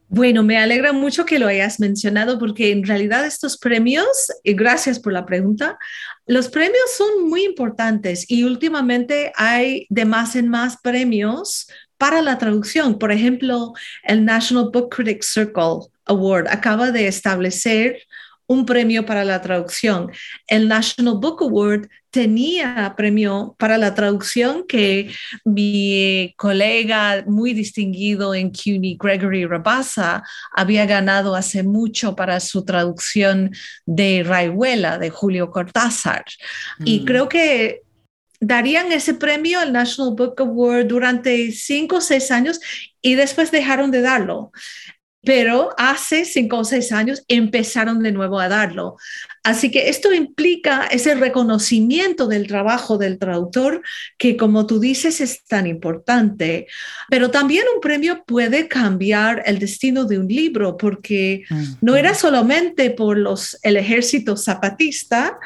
Bueno, 0.09 0.43
me 0.43 0.59
alegra 0.59 0.93
mucho 0.93 1.25
que 1.25 1.39
lo 1.39 1.47
hayas 1.47 1.81
mencionado 1.81 2.39
porque 2.39 2.73
en 2.73 2.85
realidad 2.85 3.27
estos 3.27 3.57
premios, 3.57 4.07
y 4.43 4.55
gracias 4.55 4.99
por 4.99 5.13
la 5.13 5.25
pregunta, 5.25 5.79
los 6.27 6.49
premios 6.49 6.91
son 6.97 7.29
muy 7.29 7.45
importantes 7.45 8.29
y 8.29 8.45
últimamente 8.45 9.33
hay 9.37 9.87
de 9.89 10.05
más 10.05 10.37
en 10.37 10.49
más 10.49 10.77
premios 10.83 11.67
para 11.99 12.23
la 12.23 12.39
traducción. 12.39 12.99
Por 12.99 13.13
ejemplo, 13.13 13.73
el 14.03 14.25
National 14.25 14.71
Book 14.73 14.95
Critics 14.95 15.33
Circle 15.33 15.89
Award 16.07 16.49
acaba 16.49 16.91
de 16.91 17.07
establecer 17.07 17.99
un 18.47 18.67
premio 18.67 19.07
para 19.07 19.25
la 19.25 19.41
traducción. 19.41 20.11
El 20.47 20.69
National 20.69 21.15
Book 21.19 21.43
Award 21.43 21.89
tenía 22.11 22.95
premio 22.97 23.57
para 23.59 23.79
la 23.79 23.95
traducción 23.95 24.67
que 24.69 25.11
mi 25.45 26.35
colega 26.37 27.25
muy 27.27 27.55
distinguido 27.55 28.35
en 28.35 28.53
CUNY, 28.53 28.97
Gregory 29.01 29.47
Rabasa, 29.47 30.23
había 30.53 30.87
ganado 30.87 31.35
hace 31.35 31.63
mucho 31.63 32.15
para 32.15 32.39
su 32.39 32.65
traducción 32.65 33.51
de 33.87 34.23
Rayuela 34.25 34.99
de 34.99 35.11
Julio 35.11 35.51
Cortázar. 35.51 36.25
Y 36.85 37.01
mm. 37.01 37.05
creo 37.05 37.29
que 37.29 37.84
darían 38.47 38.93
ese 38.93 39.15
premio 39.15 39.61
al 39.61 39.73
National 39.73 40.15
Book 40.15 40.35
Award 40.39 40.87
durante 40.87 41.51
cinco 41.53 41.97
o 41.97 42.01
seis 42.01 42.31
años 42.31 42.61
y 43.01 43.15
después 43.15 43.51
dejaron 43.51 43.91
de 43.91 44.03
darlo. 44.03 44.53
Pero 45.27 45.71
hace 45.79 46.27
cinco 46.27 46.59
o 46.59 46.65
seis 46.65 46.93
años 46.93 47.25
empezaron 47.29 48.03
de 48.03 48.13
nuevo 48.13 48.39
a 48.39 48.49
darlo. 48.49 48.97
Así 49.43 49.71
que 49.71 49.89
esto 49.89 50.13
implica 50.13 50.87
ese 50.91 51.15
reconocimiento 51.15 52.27
del 52.27 52.47
trabajo 52.47 52.99
del 52.99 53.19
traductor, 53.19 53.83
que 54.19 54.37
como 54.37 54.67
tú 54.67 54.81
dices 54.81 55.23
es 55.23 55.43
tan 55.45 55.67
importante. 55.67 56.67
Pero 57.09 57.31
también 57.31 57.65
un 57.75 57.81
premio 57.81 58.23
puede 58.27 58.69
cambiar 58.69 59.43
el 59.47 59.59
destino 59.59 60.05
de 60.05 60.19
un 60.19 60.29
libro, 60.29 60.77
porque 60.77 61.45
no 61.81 61.97
era 61.97 62.15
solamente 62.15 62.91
por 62.91 63.17
los, 63.17 63.59
el 63.63 63.79
ejército 63.79 64.37
zapatista 64.37 65.39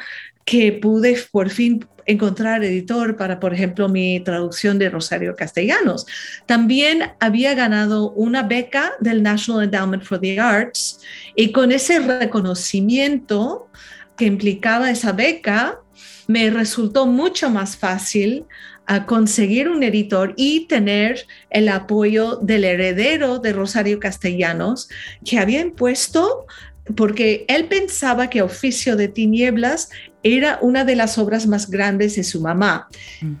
que 0.49 0.73
pude 0.73 1.15
por 1.31 1.51
fin 1.51 1.85
encontrar 2.07 2.63
editor 2.63 3.15
para, 3.15 3.39
por 3.39 3.53
ejemplo, 3.53 3.87
mi 3.87 4.19
traducción 4.19 4.79
de 4.79 4.89
Rosario 4.89 5.35
Castellanos. 5.35 6.07
También 6.47 7.11
había 7.19 7.53
ganado 7.53 8.09
una 8.13 8.41
beca 8.41 8.93
del 8.99 9.21
National 9.21 9.65
Endowment 9.65 10.01
for 10.01 10.19
the 10.19 10.39
Arts 10.39 11.01
y 11.35 11.51
con 11.51 11.71
ese 11.71 11.99
reconocimiento 11.99 13.69
que 14.17 14.25
implicaba 14.25 14.89
esa 14.89 15.11
beca, 15.11 15.81
me 16.25 16.49
resultó 16.49 17.05
mucho 17.05 17.51
más 17.51 17.77
fácil 17.77 18.45
a 18.87 19.05
conseguir 19.05 19.69
un 19.69 19.83
editor 19.83 20.33
y 20.35 20.65
tener 20.65 21.27
el 21.51 21.69
apoyo 21.69 22.37
del 22.37 22.63
heredero 22.63 23.37
de 23.37 23.53
Rosario 23.53 23.99
Castellanos, 23.99 24.89
que 25.23 25.37
había 25.37 25.61
impuesto 25.61 26.47
porque 26.95 27.45
él 27.47 27.65
pensaba 27.65 28.29
que 28.29 28.41
Oficio 28.41 28.95
de 28.95 29.07
Tinieblas 29.07 29.89
era 30.23 30.59
una 30.61 30.83
de 30.83 30.95
las 30.95 31.17
obras 31.17 31.47
más 31.47 31.69
grandes 31.69 32.15
de 32.15 32.23
su 32.23 32.41
mamá. 32.41 32.89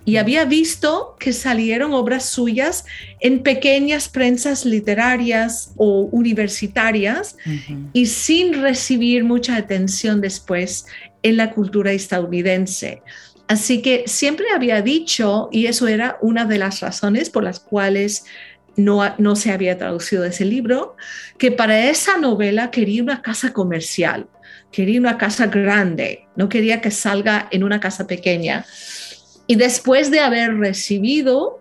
Y 0.05 0.15
había 0.15 0.45
visto 0.45 1.15
que 1.19 1.33
salieron 1.33 1.93
obras 1.93 2.25
suyas 2.25 2.85
en 3.19 3.43
pequeñas 3.43 4.07
prensas 4.07 4.65
literarias 4.65 5.73
o 5.75 6.03
universitarias 6.11 7.35
y 7.91 8.05
sin 8.05 8.61
recibir 8.61 9.25
mucha 9.25 9.57
atención 9.57 10.21
después 10.21 10.85
en 11.21 11.37
la 11.37 11.51
cultura 11.51 11.91
estadounidense. 11.91 13.01
Así 13.49 13.81
que 13.81 14.03
siempre 14.05 14.45
había 14.53 14.81
dicho, 14.81 15.49
y 15.51 15.65
eso 15.65 15.87
era 15.87 16.17
una 16.21 16.45
de 16.45 16.59
las 16.59 16.81
razones 16.81 17.29
por 17.29 17.43
las 17.43 17.59
cuales 17.59 18.23
no, 18.75 19.01
no 19.17 19.35
se 19.35 19.51
había 19.51 19.77
traducido 19.77 20.23
ese 20.25 20.45
libro, 20.45 20.95
que 21.37 21.51
para 21.51 21.89
esa 21.89 22.17
novela 22.17 22.71
quería 22.71 23.03
una 23.03 23.21
casa 23.21 23.53
comercial, 23.53 24.27
quería 24.71 24.99
una 24.99 25.17
casa 25.17 25.47
grande, 25.47 26.27
no 26.35 26.49
quería 26.49 26.81
que 26.81 26.91
salga 26.91 27.47
en 27.51 27.63
una 27.63 27.79
casa 27.79 28.07
pequeña. 28.07 28.65
Y 29.47 29.55
después 29.55 30.11
de 30.11 30.19
haber 30.19 30.57
recibido 30.57 31.59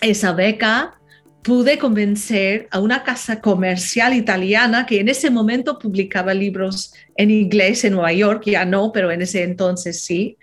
esa 0.00 0.32
beca, 0.32 0.98
pude 1.44 1.78
convencer 1.78 2.68
a 2.70 2.80
una 2.80 3.04
casa 3.04 3.42
comercial 3.42 4.14
italiana 4.14 4.86
que 4.86 4.98
en 4.98 5.08
ese 5.08 5.30
momento 5.30 5.78
publicaba 5.78 6.32
libros 6.32 6.94
en 7.16 7.30
inglés 7.30 7.84
en 7.84 7.92
Nueva 7.92 8.14
York, 8.14 8.44
ya 8.46 8.64
no, 8.64 8.90
pero 8.92 9.12
en 9.12 9.20
ese 9.20 9.42
entonces 9.42 10.00
sí, 10.02 10.38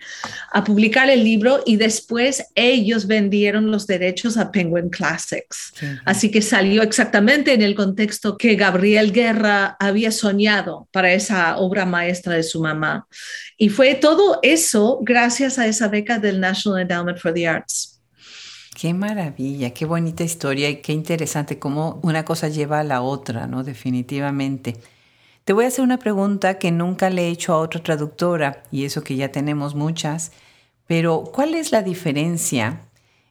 a 0.52 0.62
publicar 0.62 1.10
el 1.10 1.24
libro 1.24 1.60
y 1.66 1.76
después 1.76 2.46
ellos 2.54 3.08
vendieron 3.08 3.72
los 3.72 3.88
derechos 3.88 4.36
a 4.36 4.52
Penguin 4.52 4.90
Classics. 4.90 5.74
Así 6.04 6.30
que 6.30 6.40
salió 6.40 6.82
exactamente 6.82 7.52
en 7.52 7.62
el 7.62 7.74
contexto 7.74 8.38
que 8.38 8.54
Gabriel 8.54 9.12
Guerra 9.12 9.76
había 9.80 10.12
soñado 10.12 10.88
para 10.92 11.12
esa 11.12 11.56
obra 11.56 11.84
maestra 11.84 12.34
de 12.34 12.44
su 12.44 12.62
mamá. 12.62 13.08
Y 13.58 13.70
fue 13.70 13.96
todo 13.96 14.38
eso 14.42 15.00
gracias 15.02 15.58
a 15.58 15.66
esa 15.66 15.88
beca 15.88 16.20
del 16.20 16.38
National 16.38 16.80
Endowment 16.80 17.18
for 17.18 17.34
the 17.34 17.48
Arts. 17.48 17.91
Qué 18.82 18.94
maravilla, 18.94 19.70
qué 19.70 19.86
bonita 19.86 20.24
historia 20.24 20.68
y 20.68 20.78
qué 20.82 20.92
interesante 20.92 21.60
cómo 21.60 22.00
una 22.02 22.24
cosa 22.24 22.48
lleva 22.48 22.80
a 22.80 22.82
la 22.82 23.00
otra, 23.00 23.46
¿no? 23.46 23.62
Definitivamente. 23.62 24.76
Te 25.44 25.52
voy 25.52 25.66
a 25.66 25.68
hacer 25.68 25.84
una 25.84 26.00
pregunta 26.00 26.58
que 26.58 26.72
nunca 26.72 27.08
le 27.08 27.28
he 27.28 27.30
hecho 27.30 27.52
a 27.52 27.58
otra 27.58 27.80
traductora, 27.80 28.64
y 28.72 28.84
eso 28.84 29.04
que 29.04 29.14
ya 29.14 29.30
tenemos 29.30 29.76
muchas, 29.76 30.32
pero 30.88 31.22
¿cuál 31.32 31.54
es 31.54 31.70
la 31.70 31.84
diferencia 31.84 32.80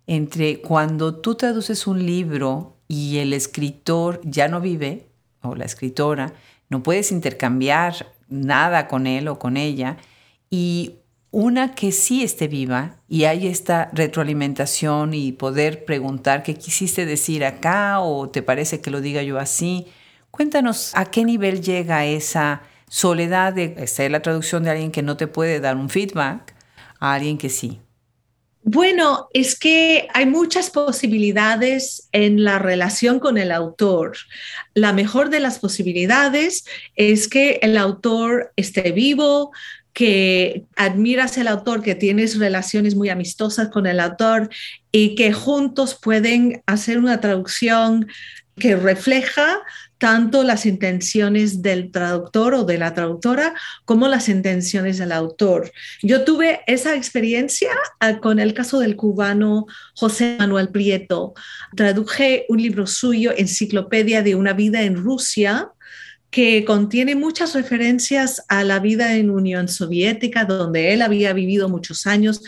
entre 0.08 0.62
cuando 0.62 1.16
tú 1.16 1.36
traduces 1.36 1.86
un 1.86 2.06
libro 2.06 2.78
y 2.88 3.18
el 3.18 3.34
escritor 3.34 4.22
ya 4.24 4.48
no 4.48 4.62
vive, 4.62 5.10
o 5.42 5.56
la 5.56 5.66
escritora, 5.66 6.32
no 6.70 6.82
puedes 6.82 7.12
intercambiar 7.12 8.14
nada 8.30 8.88
con 8.88 9.06
él 9.06 9.28
o 9.28 9.38
con 9.38 9.58
ella, 9.58 9.98
y 10.50 11.01
una 11.32 11.74
que 11.76 11.94
sí 11.94 12.24
esté 12.24 12.48
viva 12.48 12.98
y 13.08 13.24
hay 13.24 13.48
esta 13.48 13.90
retroalimentación 13.94 15.14
y 15.14 15.32
poder 15.32 15.86
preguntar 15.86 16.44
qué 16.44 16.56
quisiste 16.56 17.06
decir 17.06 17.46
acá 17.46 18.02
o 18.02 18.30
te 18.30 18.42
parece 18.42 18.82
que 18.82 18.92
lo 18.92 19.00
diga 19.00 19.24
yo 19.24 19.40
así. 19.40 19.88
Cuéntanos 20.30 20.92
a 20.94 21.06
qué 21.06 21.24
nivel 21.24 21.62
llega 21.62 22.06
esa 22.06 22.64
soledad 22.90 23.54
de 23.54 23.78
hacer 23.82 24.12
la 24.12 24.22
traducción 24.22 24.64
de 24.64 24.72
alguien 24.72 24.92
que 24.92 25.02
no 25.02 25.16
te 25.16 25.28
puede 25.28 25.62
dar 25.62 25.78
un 25.78 25.90
feedback 25.90 26.54
a 27.00 27.14
alguien 27.14 27.38
que 27.38 27.50
sí. 27.50 27.80
Bueno, 28.64 29.28
es 29.34 29.58
que 29.58 30.08
hay 30.14 30.28
muchas 30.28 30.70
posibilidades 30.70 32.10
en 32.12 32.44
la 32.44 32.60
relación 32.60 33.20
con 33.20 33.40
el 33.40 33.52
autor. 33.52 34.18
La 34.76 34.94
mejor 34.94 35.32
de 35.32 35.40
las 35.40 35.58
posibilidades 35.58 36.66
es 36.96 37.28
que 37.28 37.60
el 37.64 37.76
autor 37.76 38.54
esté 38.56 38.92
vivo, 38.92 39.52
que 39.94 40.66
admiras 40.76 41.38
el 41.38 41.48
autor, 41.48 41.82
que 41.82 41.96
tienes 41.96 42.38
relaciones 42.38 42.96
muy 42.96 43.10
amistosas 43.10 43.70
con 43.70 43.88
el 43.88 44.00
autor 44.00 44.50
y 44.92 45.16
que 45.16 45.34
juntos 45.34 45.98
pueden 46.02 46.64
hacer 46.66 46.98
una 46.98 47.20
traducción 47.20 48.08
que 48.58 48.76
refleja 48.76 49.60
tanto 49.98 50.44
las 50.44 50.66
intenciones 50.66 51.62
del 51.62 51.92
traductor 51.92 52.56
o 52.56 52.64
de 52.64 52.78
la 52.78 52.94
traductora 52.94 53.54
como 53.86 54.08
las 54.08 54.30
intenciones 54.30 54.98
del 54.98 55.12
autor. 55.12 55.72
Yo 56.02 56.24
tuve 56.24 56.62
esa 56.66 56.96
experiencia 56.96 57.70
ah, 58.00 58.18
con 58.18 58.40
el 58.40 58.54
caso 58.54 58.80
del 58.80 58.96
cubano 58.96 59.68
José 59.96 60.38
Manuel 60.40 60.70
Prieto. 60.70 61.34
Traduje 61.76 62.46
un 62.50 62.62
libro 62.62 62.88
suyo, 62.88 63.32
Enciclopedia 63.36 64.24
de 64.24 64.34
una 64.34 64.54
vida 64.54 64.82
en 64.82 64.96
Rusia, 64.96 65.70
que 66.32 66.66
contiene 66.66 67.16
muchas 67.16 67.54
referencias 67.54 68.44
a 68.48 68.64
la 68.64 68.80
vida 68.80 69.16
en 69.16 69.30
Unión 69.30 69.68
Soviética, 69.68 70.46
donde 70.46 70.94
él 70.94 71.02
había 71.02 71.34
vivido 71.34 71.68
muchos 71.68 72.08
años, 72.08 72.42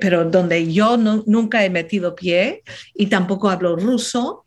pero 0.00 0.24
donde 0.24 0.72
yo 0.72 0.96
nunca 0.96 1.62
he 1.64 1.70
metido 1.70 2.14
pie 2.14 2.62
y 2.94 3.06
tampoco 3.06 3.50
hablo 3.50 3.74
ruso. 3.76 4.44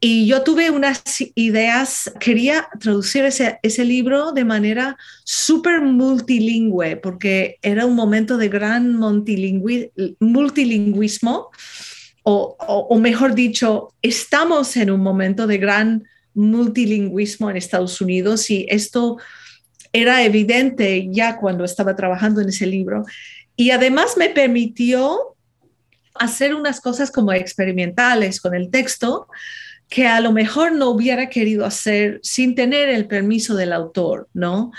Y 0.00 0.26
yo 0.26 0.42
tuve 0.42 0.70
unas 0.70 1.02
ideas, 1.34 2.12
quería 2.20 2.68
traducir 2.80 3.24
ese, 3.24 3.58
ese 3.62 3.84
libro 3.84 4.32
de 4.32 4.44
manera 4.44 4.96
súper 5.24 5.82
multilingüe, 5.82 6.96
porque 6.96 7.58
era 7.62 7.86
un 7.86 7.94
momento 7.94 8.36
de 8.38 8.48
gran 8.48 8.98
multilingüismo, 8.98 11.50
o, 12.22 12.56
o, 12.58 12.98
mejor 12.98 13.34
dicho, 13.34 13.92
estamos 14.00 14.78
en 14.78 14.90
un 14.90 15.00
momento 15.00 15.46
de 15.46 15.58
gran 15.58 16.04
multilingüismo 16.34 17.50
en 17.50 17.56
Estados 17.56 18.00
Unidos 18.00 18.50
y 18.50 18.66
esto 18.68 19.18
era 19.92 20.24
evidente 20.24 21.08
ya 21.10 21.36
cuando 21.36 21.64
estaba 21.64 21.94
trabajando 21.94 22.40
en 22.40 22.48
ese 22.48 22.66
libro. 22.66 23.04
Y 23.56 23.70
además 23.70 24.16
me 24.16 24.28
permitió 24.28 25.36
hacer 26.14 26.54
unas 26.54 26.80
cosas 26.80 27.10
como 27.10 27.32
experimentales 27.32 28.40
con 28.40 28.54
el 28.54 28.70
texto 28.70 29.28
que 29.88 30.06
a 30.06 30.20
lo 30.20 30.32
mejor 30.32 30.72
no 30.72 30.88
hubiera 30.88 31.28
querido 31.28 31.64
hacer 31.64 32.18
sin 32.22 32.54
tener 32.54 32.88
el 32.88 33.06
permiso 33.06 33.54
del 33.54 33.72
autor, 33.72 34.28
¿no? 34.32 34.72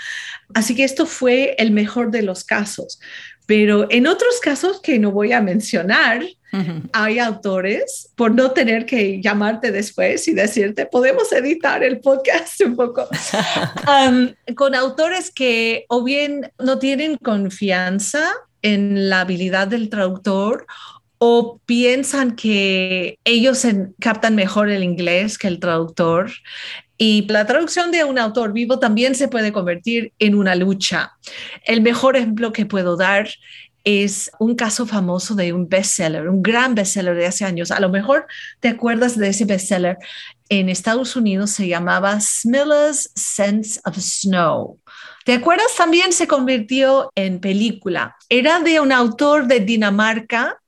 Así 0.52 0.74
que 0.74 0.84
esto 0.84 1.06
fue 1.06 1.54
el 1.58 1.70
mejor 1.70 2.10
de 2.10 2.22
los 2.22 2.44
casos. 2.44 2.98
Pero 3.46 3.86
en 3.90 4.06
otros 4.06 4.40
casos 4.40 4.80
que 4.80 4.98
no 4.98 5.12
voy 5.12 5.32
a 5.32 5.40
mencionar, 5.40 6.22
hay 6.92 7.18
autores, 7.18 8.10
por 8.14 8.34
no 8.34 8.52
tener 8.52 8.86
que 8.86 9.20
llamarte 9.20 9.72
después 9.72 10.26
y 10.26 10.32
decirte, 10.32 10.86
podemos 10.86 11.30
editar 11.32 11.82
el 11.82 12.00
podcast 12.00 12.60
un 12.62 12.76
poco, 12.76 13.06
con 14.56 14.74
autores 14.74 15.30
que 15.30 15.84
o 15.88 16.02
bien 16.02 16.50
no 16.58 16.78
tienen 16.78 17.18
confianza 17.18 18.32
en 18.62 19.10
la 19.10 19.20
habilidad 19.20 19.68
del 19.68 19.90
traductor 19.90 20.66
o 21.18 21.60
piensan 21.66 22.36
que 22.36 23.18
ellos 23.24 23.66
captan 24.00 24.34
mejor 24.34 24.70
el 24.70 24.82
inglés 24.82 25.38
que 25.38 25.48
el 25.48 25.60
traductor. 25.60 26.30
Y 26.98 27.26
la 27.28 27.46
traducción 27.46 27.90
de 27.90 28.04
un 28.04 28.18
autor 28.18 28.52
vivo 28.52 28.78
también 28.78 29.14
se 29.14 29.28
puede 29.28 29.52
convertir 29.52 30.12
en 30.18 30.34
una 30.34 30.54
lucha. 30.54 31.12
El 31.64 31.82
mejor 31.82 32.16
ejemplo 32.16 32.52
que 32.52 32.66
puedo 32.66 32.96
dar 32.96 33.28
es 33.86 34.32
un 34.40 34.56
caso 34.56 34.84
famoso 34.84 35.36
de 35.36 35.52
un 35.52 35.68
bestseller, 35.68 36.28
un 36.28 36.42
gran 36.42 36.74
bestseller 36.74 37.14
de 37.14 37.26
hace 37.26 37.44
años. 37.44 37.70
A 37.70 37.78
lo 37.78 37.88
mejor 37.88 38.26
te 38.58 38.68
acuerdas 38.68 39.16
de 39.16 39.28
ese 39.28 39.44
bestseller. 39.44 39.96
En 40.48 40.68
Estados 40.68 41.14
Unidos 41.14 41.50
se 41.50 41.68
llamaba 41.68 42.18
Smilla's 42.20 43.10
Sense 43.14 43.80
of 43.84 43.96
Snow. 43.96 44.80
¿Te 45.24 45.34
acuerdas? 45.34 45.68
También 45.76 46.12
se 46.12 46.26
convirtió 46.26 47.12
en 47.14 47.40
película. 47.40 48.16
Era 48.28 48.58
de 48.58 48.80
un 48.80 48.90
autor 48.90 49.46
de 49.46 49.60
Dinamarca 49.60 50.60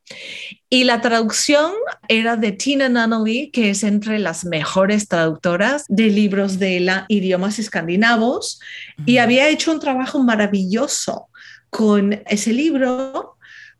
y 0.70 0.84
la 0.84 1.00
traducción 1.00 1.72
era 2.08 2.36
de 2.36 2.52
Tina 2.52 2.88
Nunnally, 2.88 3.50
que 3.50 3.70
es 3.70 3.82
entre 3.84 4.18
las 4.18 4.44
mejores 4.44 5.08
traductoras 5.08 5.84
de 5.88 6.08
libros 6.08 6.58
de 6.58 6.80
la, 6.80 7.06
idiomas 7.08 7.58
escandinavos, 7.58 8.60
y 9.06 9.18
había 9.18 9.48
hecho 9.48 9.72
un 9.72 9.80
trabajo 9.80 10.22
maravilloso 10.22 11.28
con 11.70 12.22
ese 12.26 12.52
libro, 12.52 13.36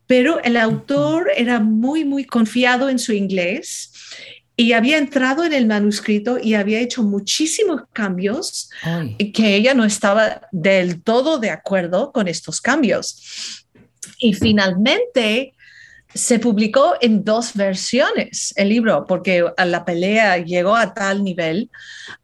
pero 0.07 0.41
el 0.43 0.57
autor 0.57 1.29
era 1.35 1.59
muy, 1.59 2.05
muy 2.05 2.25
confiado 2.25 2.89
en 2.89 2.97
su 2.97 3.13
inglés 3.13 3.91
y 4.55 4.73
había 4.73 4.97
entrado 4.97 5.45
en 5.45 5.53
el 5.53 5.67
manuscrito 5.67 6.37
y 6.41 6.55
había 6.55 6.81
hecho 6.81 7.03
muchísimos 7.03 7.83
cambios 7.93 8.69
y 9.17 9.31
que 9.31 9.55
ella 9.55 9.73
no 9.73 9.85
estaba 9.85 10.41
del 10.51 11.01
todo 11.01 11.37
de 11.37 11.49
acuerdo 11.49 12.11
con 12.11 12.27
estos 12.27 12.59
cambios. 12.59 13.65
Y 14.19 14.33
finalmente 14.33 15.53
se 16.13 16.39
publicó 16.39 16.95
en 17.01 17.23
dos 17.23 17.53
versiones 17.53 18.53
el 18.57 18.69
libro, 18.69 19.05
porque 19.07 19.45
la 19.63 19.85
pelea 19.85 20.37
llegó 20.37 20.75
a 20.75 20.93
tal 20.93 21.23
nivel. 21.23 21.69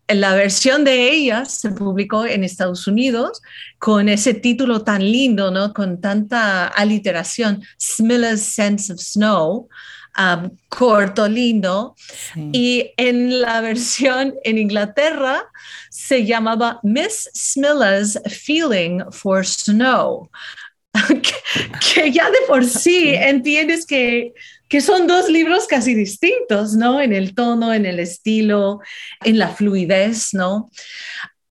La 0.08 0.34
versión 0.34 0.84
de 0.84 1.12
ella 1.12 1.46
se 1.46 1.72
publicó 1.72 2.26
en 2.26 2.44
Estados 2.44 2.88
Unidos 2.88 3.42
con 3.78 4.10
ese 4.10 4.34
título 4.34 4.84
tan 4.84 5.02
lindo, 5.02 5.52
¿no? 5.52 5.74
con 5.74 6.02
tanta 6.02 6.68
aliteración, 6.68 7.64
Smilla's 7.80 8.42
Sense 8.42 8.92
of 8.92 9.00
Snow, 9.00 9.68
um, 10.18 10.50
corto, 10.70 11.28
lindo. 11.28 11.96
Y 12.52 12.92
en 12.98 13.42
la 13.42 13.62
versión 13.62 14.36
en 14.44 14.58
Inglaterra 14.58 15.44
se 15.90 16.26
llamaba 16.26 16.80
Miss 16.84 17.30
Smilla's 17.34 18.20
Feeling 18.28 19.04
for 19.12 19.46
Snow. 19.46 20.30
que, 21.94 22.12
ya 22.12 22.30
de 22.30 22.38
por 22.48 22.66
sí 22.66 23.14
entiendes 23.14 23.86
que, 23.86 24.34
que 24.70 24.82
son 24.82 25.08
dos 25.08 25.30
libros 25.30 25.68
casi 25.68 25.94
distintos, 25.94 26.76
¿no? 26.76 27.02
En 27.02 27.14
el 27.14 27.36
tono, 27.36 27.74
en 27.74 27.86
el 27.86 28.00
estilo, 28.00 28.80
en 29.24 29.40
la 29.40 29.50
fluidez, 29.50 30.34
¿no? 30.34 30.70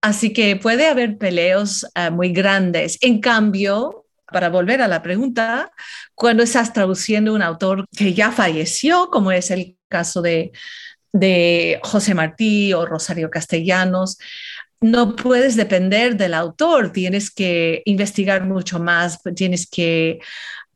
Así 0.00 0.32
que 0.32 0.56
puede 0.56 0.86
haber 0.86 1.16
peleos 1.16 1.86
eh, 1.94 2.10
muy 2.10 2.30
grandes. 2.30 2.98
En 3.00 3.20
cambio, 3.20 4.06
para 4.30 4.50
volver 4.50 4.82
a 4.82 4.88
la 4.88 5.02
pregunta, 5.02 5.72
cuando 6.14 6.42
estás 6.42 6.72
traduciendo 6.72 7.32
un 7.34 7.42
autor 7.42 7.86
que 7.96 8.14
ya 8.14 8.30
falleció, 8.32 9.08
como 9.10 9.32
es 9.32 9.50
el 9.50 9.76
caso 9.88 10.20
de, 10.22 10.52
de 11.12 11.78
José 11.82 12.14
Martí 12.14 12.72
o 12.72 12.84
Rosario 12.84 13.30
Castellanos, 13.30 14.18
no 14.84 15.16
puedes 15.16 15.56
depender 15.56 16.14
del 16.18 16.34
autor, 16.34 16.92
tienes 16.92 17.30
que 17.30 17.80
investigar 17.86 18.44
mucho 18.44 18.78
más, 18.78 19.18
tienes 19.34 19.66
que 19.66 20.18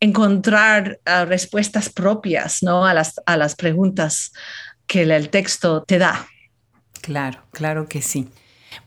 encontrar 0.00 0.98
ah, 1.04 1.26
respuestas 1.26 1.90
propias 1.90 2.62
¿no? 2.62 2.86
a, 2.86 2.94
las, 2.94 3.20
a 3.26 3.36
las 3.36 3.54
preguntas 3.54 4.32
que 4.86 5.02
el 5.02 5.28
texto 5.28 5.84
te 5.86 5.98
da. 5.98 6.26
Claro, 7.02 7.42
claro 7.50 7.86
que 7.86 8.00
sí. 8.00 8.28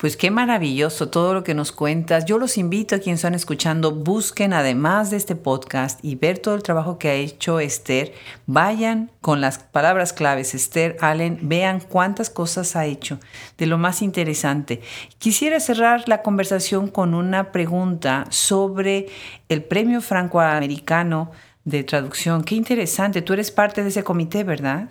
Pues 0.02 0.18
qué 0.18 0.32
maravilloso 0.32 1.10
todo 1.10 1.36
lo 1.36 1.44
que 1.44 1.54
nos 1.54 1.72
cuentas. 1.72 2.26
Yo 2.26 2.40
los 2.40 2.58
invito 2.58 2.96
a 2.96 2.98
quienes 2.98 3.20
están 3.20 3.36
escuchando, 3.36 3.92
busquen 3.92 4.52
además 4.52 5.12
de 5.12 5.18
este 5.18 5.36
podcast 5.36 6.04
y 6.04 6.16
ver 6.16 6.40
todo 6.40 6.56
el 6.56 6.64
trabajo 6.64 6.98
que 6.98 7.10
ha 7.10 7.14
hecho 7.14 7.60
Esther. 7.60 8.12
Vayan 8.48 9.12
con 9.22 9.42
las 9.42 9.60
palabras 9.60 10.12
claves 10.12 10.56
Esther 10.56 10.98
Allen, 11.02 11.38
vean 11.44 11.82
cuántas 11.82 12.32
cosas 12.32 12.76
ha 12.76 12.88
hecho, 12.88 13.20
de 13.60 13.68
lo 13.68 13.78
más 13.78 14.02
interesante. 14.02 14.82
Quisiera 15.20 15.60
cerrar 15.60 16.10
la 16.10 16.24
conversación 16.24 16.88
con 16.88 17.14
una 17.14 17.52
pregunta 17.52 18.26
sobre 18.32 19.06
el 19.50 19.64
premio 19.64 20.02
francoamericano 20.02 21.30
de 21.64 21.84
traducción. 21.84 22.44
Qué 22.44 22.56
interesante, 22.56 23.22
tú 23.22 23.34
eres 23.34 23.52
parte 23.52 23.84
de 23.84 23.90
ese 23.90 24.04
comité, 24.04 24.44
¿verdad? 24.44 24.90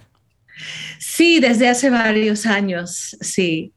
Sí, 1.00 1.40
desde 1.40 1.68
hace 1.68 1.90
varios 1.90 2.46
años, 2.46 3.16
sí. 3.20 3.72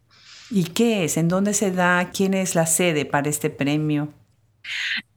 ¿Y 0.54 0.66
qué 0.66 1.04
es? 1.04 1.18
¿En 1.18 1.30
dónde 1.30 1.56
se 1.56 1.72
da? 1.72 2.12
¿Quién 2.16 2.36
es 2.36 2.54
la 2.54 2.68
sede 2.68 3.06
para 3.06 3.28
este 3.28 3.49
premio? 3.49 4.14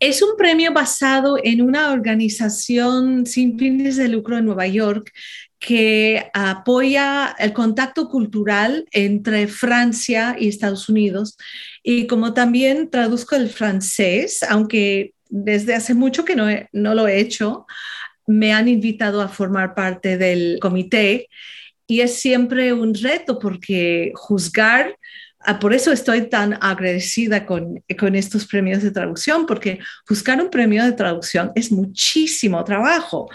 Es 0.01 0.22
un 0.22 0.34
premio 0.39 0.72
basado 0.72 1.37
en 1.43 1.61
una 1.61 1.93
organización 1.93 3.26
sin 3.26 3.59
fines 3.59 3.97
de 3.97 4.09
lucro 4.09 4.39
en 4.39 4.47
Nueva 4.47 4.66
York 4.66 5.12
que 5.59 6.30
apoya 6.32 7.37
el 7.39 7.53
contacto 7.53 8.09
cultural 8.09 8.87
entre 8.93 9.47
Francia 9.47 10.37
y 10.39 10.49
Estados 10.49 10.89
Unidos. 10.89 11.37
Y 11.82 12.07
como 12.07 12.32
también 12.32 12.89
traduzco 12.89 13.37
el 13.37 13.51
francés, 13.51 14.43
aunque 14.49 15.12
desde 15.28 15.74
hace 15.74 15.93
mucho 15.93 16.24
que 16.24 16.34
no, 16.34 16.47
no 16.72 16.95
lo 16.95 17.09
he 17.09 17.20
hecho, 17.20 17.66
me 18.26 18.55
han 18.55 18.68
invitado 18.68 19.20
a 19.20 19.28
formar 19.28 19.74
parte 19.74 20.16
del 20.16 20.57
comité 20.62 21.28
y 21.87 22.01
es 22.01 22.14
siempre 22.20 22.72
un 22.72 22.95
reto 22.95 23.39
porque 23.39 24.12
juzgar 24.14 24.97
por 25.61 25.72
eso 25.72 25.92
estoy 25.92 26.28
tan 26.28 26.59
agradecida 26.61 27.47
con, 27.47 27.82
con 27.99 28.14
estos 28.14 28.47
premios 28.47 28.82
de 28.82 28.90
traducción, 28.90 29.47
porque 29.47 29.78
buscar 30.09 30.40
un 30.40 30.51
premio 30.51 30.84
de 30.84 30.92
traducción 30.92 31.53
es 31.55 31.70
muchísimo 31.70 32.62
trabajo. 32.64 33.28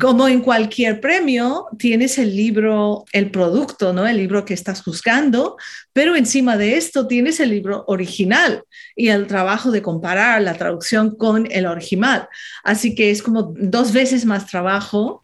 Como 0.00 0.26
en 0.28 0.40
cualquier 0.40 1.00
premio, 1.00 1.66
tienes 1.78 2.18
el 2.18 2.34
libro, 2.34 3.04
el 3.12 3.30
producto, 3.30 3.92
¿no? 3.92 4.06
El 4.06 4.16
libro 4.16 4.44
que 4.44 4.54
estás 4.54 4.84
buscando, 4.84 5.56
pero 5.92 6.16
encima 6.16 6.56
de 6.56 6.76
esto 6.76 7.06
tienes 7.06 7.38
el 7.40 7.50
libro 7.50 7.84
original 7.86 8.64
y 8.96 9.08
el 9.08 9.26
trabajo 9.26 9.70
de 9.70 9.82
comparar 9.82 10.42
la 10.42 10.54
traducción 10.54 11.14
con 11.16 11.46
el 11.50 11.66
original. 11.66 12.28
Así 12.64 12.94
que 12.94 13.10
es 13.10 13.22
como 13.22 13.54
dos 13.56 13.92
veces 13.92 14.24
más 14.24 14.46
trabajo 14.46 15.22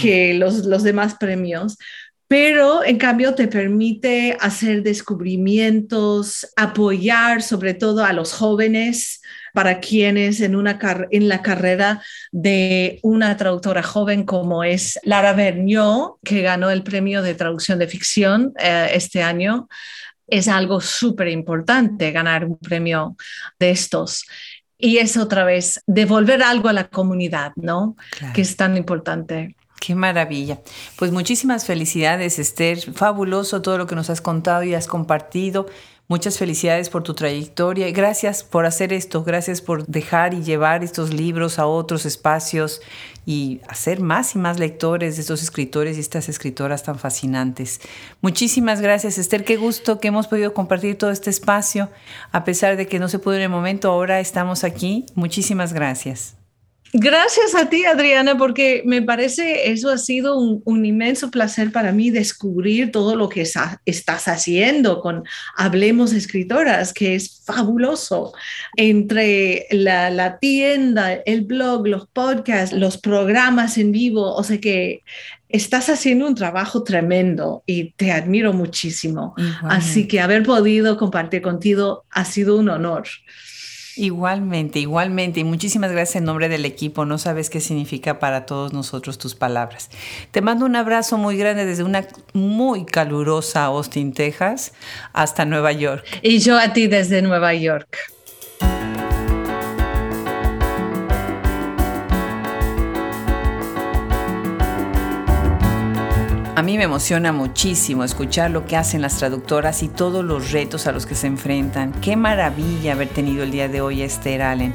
que 0.00 0.34
los, 0.34 0.64
los 0.66 0.82
demás 0.82 1.16
premios 1.18 1.78
pero 2.32 2.82
en 2.82 2.96
cambio 2.96 3.34
te 3.34 3.46
permite 3.46 4.38
hacer 4.40 4.82
descubrimientos, 4.82 6.50
apoyar 6.56 7.42
sobre 7.42 7.74
todo 7.74 8.06
a 8.06 8.14
los 8.14 8.32
jóvenes 8.32 9.20
para 9.52 9.80
quienes 9.80 10.40
en, 10.40 10.56
una 10.56 10.78
en 11.10 11.28
la 11.28 11.42
carrera 11.42 12.02
de 12.30 13.00
una 13.02 13.36
traductora 13.36 13.82
joven 13.82 14.24
como 14.24 14.64
es 14.64 14.98
Lara 15.02 15.34
Vergniaud, 15.34 16.20
que 16.24 16.40
ganó 16.40 16.70
el 16.70 16.82
premio 16.82 17.20
de 17.20 17.34
traducción 17.34 17.78
de 17.78 17.86
ficción 17.86 18.54
eh, 18.58 18.88
este 18.94 19.22
año, 19.22 19.68
es 20.26 20.48
algo 20.48 20.80
súper 20.80 21.28
importante 21.28 22.12
ganar 22.12 22.46
un 22.46 22.56
premio 22.56 23.14
de 23.58 23.72
estos. 23.72 24.24
Y 24.78 24.96
es 24.96 25.18
otra 25.18 25.44
vez 25.44 25.82
devolver 25.86 26.42
algo 26.42 26.70
a 26.70 26.72
la 26.72 26.88
comunidad, 26.88 27.52
¿no? 27.56 27.94
Que 28.34 28.40
es 28.40 28.56
tan 28.56 28.78
importante. 28.78 29.54
Qué 29.84 29.96
maravilla. 29.96 30.60
Pues 30.96 31.10
muchísimas 31.10 31.66
felicidades, 31.66 32.38
Esther. 32.38 32.78
Fabuloso 32.92 33.62
todo 33.62 33.78
lo 33.78 33.88
que 33.88 33.96
nos 33.96 34.10
has 34.10 34.20
contado 34.20 34.62
y 34.62 34.74
has 34.74 34.86
compartido. 34.86 35.66
Muchas 36.06 36.38
felicidades 36.38 36.88
por 36.88 37.02
tu 37.02 37.14
trayectoria 37.14 37.90
gracias 37.90 38.44
por 38.44 38.64
hacer 38.64 38.92
esto, 38.92 39.24
gracias 39.24 39.60
por 39.60 39.86
dejar 39.86 40.34
y 40.34 40.42
llevar 40.42 40.84
estos 40.84 41.12
libros 41.12 41.58
a 41.58 41.66
otros 41.66 42.06
espacios 42.06 42.80
y 43.26 43.60
hacer 43.66 44.00
más 44.00 44.36
y 44.36 44.38
más 44.38 44.60
lectores 44.60 45.16
de 45.16 45.22
estos 45.22 45.42
escritores 45.42 45.96
y 45.96 46.00
estas 46.00 46.28
escritoras 46.28 46.84
tan 46.84 46.98
fascinantes. 46.98 47.80
Muchísimas 48.20 48.80
gracias, 48.80 49.18
Esther. 49.18 49.44
Qué 49.44 49.56
gusto 49.56 49.98
que 49.98 50.08
hemos 50.08 50.28
podido 50.28 50.54
compartir 50.54 50.96
todo 50.96 51.10
este 51.10 51.30
espacio, 51.30 51.88
a 52.30 52.44
pesar 52.44 52.76
de 52.76 52.86
que 52.86 53.00
no 53.00 53.08
se 53.08 53.18
pudo 53.18 53.34
en 53.34 53.42
el 53.42 53.48
momento, 53.48 53.90
ahora 53.90 54.20
estamos 54.20 54.62
aquí. 54.62 55.06
Muchísimas 55.16 55.72
gracias. 55.72 56.36
Gracias 56.94 57.54
a 57.54 57.70
ti, 57.70 57.86
Adriana, 57.86 58.36
porque 58.36 58.82
me 58.84 59.00
parece 59.00 59.70
eso 59.72 59.88
ha 59.88 59.96
sido 59.96 60.38
un, 60.38 60.84
inmenso 60.84 61.30
placer 61.30 61.72
para 61.72 61.90
mí 61.90 62.10
descubrir 62.10 62.92
todo 62.92 63.16
lo 63.16 63.30
que 63.30 63.40
estás 63.86 64.28
haciendo 64.28 65.00
con 65.00 65.24
Hablemos 65.56 66.12
Escritoras, 66.12 66.92
que 66.92 67.14
es 67.14 67.42
fabuloso. 67.46 68.34
Entre 68.76 69.66
la, 69.70 70.10
la, 70.10 70.38
tienda, 70.38 71.14
el 71.14 71.42
blog, 71.42 71.86
los 71.86 72.06
podcasts, 72.08 72.76
los 72.76 72.98
programas 72.98 73.78
en 73.78 73.90
vivo, 73.90 74.34
o 74.34 74.44
sea 74.44 74.60
que 74.60 75.00
estás 75.48 75.88
haciendo 75.88 76.26
un 76.26 76.34
trabajo 76.34 76.82
tremendo 76.82 77.62
y 77.64 77.92
te 77.92 78.12
admiro 78.12 78.52
muchísimo. 78.52 79.34
Así 79.62 80.06
que 80.08 80.20
haber 80.20 80.42
podido 80.42 80.98
compartir 80.98 81.40
contigo 81.40 82.04
ha 82.10 82.26
sido 82.26 82.56
un 82.56 82.68
honor. 82.68 83.04
Igualmente, 83.96 84.78
igualmente. 84.78 85.40
Y 85.40 85.44
muchísimas 85.44 85.92
gracias 85.92 86.16
en 86.16 86.24
nombre 86.24 86.48
del 86.48 86.64
equipo. 86.64 87.04
No 87.04 87.18
sabes 87.18 87.50
qué 87.50 87.60
significa 87.60 88.18
para 88.18 88.46
todos 88.46 88.72
nosotros 88.72 89.18
tus 89.18 89.34
palabras. 89.34 89.90
Te 90.30 90.40
mando 90.40 90.64
un 90.64 90.76
abrazo 90.76 91.18
muy 91.18 91.36
grande 91.36 91.66
desde 91.66 91.82
una 91.84 92.06
muy 92.32 92.84
calurosa 92.84 93.64
Austin, 93.64 94.12
Texas, 94.12 94.72
hasta 95.12 95.44
Nueva 95.44 95.72
York. 95.72 96.04
Y 96.22 96.38
yo 96.38 96.58
a 96.58 96.72
ti 96.72 96.86
desde 96.86 97.22
Nueva 97.22 97.54
York. 97.54 98.11
A 106.54 106.60
mí 106.60 106.76
me 106.76 106.84
emociona 106.84 107.32
muchísimo 107.32 108.04
escuchar 108.04 108.50
lo 108.50 108.66
que 108.66 108.76
hacen 108.76 109.00
las 109.00 109.16
traductoras 109.16 109.82
y 109.82 109.88
todos 109.88 110.22
los 110.22 110.52
retos 110.52 110.86
a 110.86 110.92
los 110.92 111.06
que 111.06 111.14
se 111.14 111.26
enfrentan. 111.26 111.92
Qué 112.02 112.14
maravilla 112.14 112.92
haber 112.92 113.08
tenido 113.08 113.42
el 113.42 113.50
día 113.50 113.68
de 113.68 113.80
hoy 113.80 114.02
a 114.02 114.04
Esther 114.04 114.42
Allen. 114.42 114.74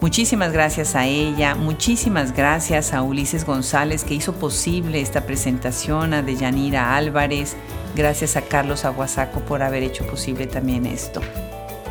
Muchísimas 0.00 0.52
gracias 0.52 0.94
a 0.94 1.06
ella, 1.06 1.56
muchísimas 1.56 2.32
gracias 2.32 2.92
a 2.92 3.02
Ulises 3.02 3.44
González 3.44 4.04
que 4.04 4.14
hizo 4.14 4.34
posible 4.34 5.00
esta 5.00 5.26
presentación, 5.26 6.14
a 6.14 6.22
Deyanira 6.22 6.94
Álvarez, 6.94 7.56
gracias 7.96 8.36
a 8.36 8.42
Carlos 8.42 8.84
Aguasaco 8.84 9.40
por 9.40 9.62
haber 9.62 9.82
hecho 9.82 10.06
posible 10.06 10.46
también 10.46 10.86
esto. 10.86 11.20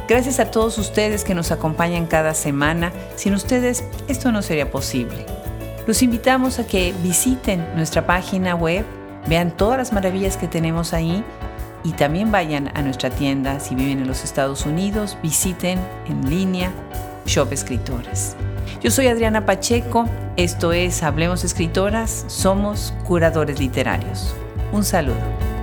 Gracias 0.07 0.39
a 0.39 0.49
todos 0.49 0.77
ustedes 0.77 1.25
que 1.25 1.35
nos 1.35 1.51
acompañan 1.51 2.05
cada 2.05 2.35
semana. 2.35 2.93
Sin 3.17 3.33
ustedes 3.33 3.83
esto 4.07 4.31
no 4.31 4.41
sería 4.41 4.71
posible. 4.71 5.25
Los 5.87 6.01
invitamos 6.03 6.57
a 6.59 6.65
que 6.65 6.93
visiten 7.03 7.67
nuestra 7.75 8.05
página 8.05 8.55
web 8.55 8.85
Vean 9.27 9.51
todas 9.51 9.77
las 9.77 9.93
maravillas 9.93 10.37
que 10.37 10.47
tenemos 10.47 10.93
ahí 10.93 11.23
y 11.83 11.91
también 11.93 12.31
vayan 12.31 12.71
a 12.75 12.81
nuestra 12.81 13.09
tienda 13.09 13.59
si 13.59 13.75
viven 13.75 13.99
en 13.99 14.07
los 14.07 14.23
Estados 14.23 14.65
Unidos, 14.65 15.17
visiten 15.21 15.79
en 16.07 16.29
línea 16.29 16.71
Shop 17.25 17.51
Escritores. 17.51 18.35
Yo 18.81 18.91
soy 18.91 19.07
Adriana 19.07 19.45
Pacheco, 19.45 20.05
esto 20.37 20.73
es 20.73 21.01
Hablemos 21.03 21.43
Escritoras, 21.43 22.25
somos 22.27 22.93
curadores 23.05 23.59
literarios. 23.59 24.35
Un 24.71 24.83
saludo. 24.83 25.54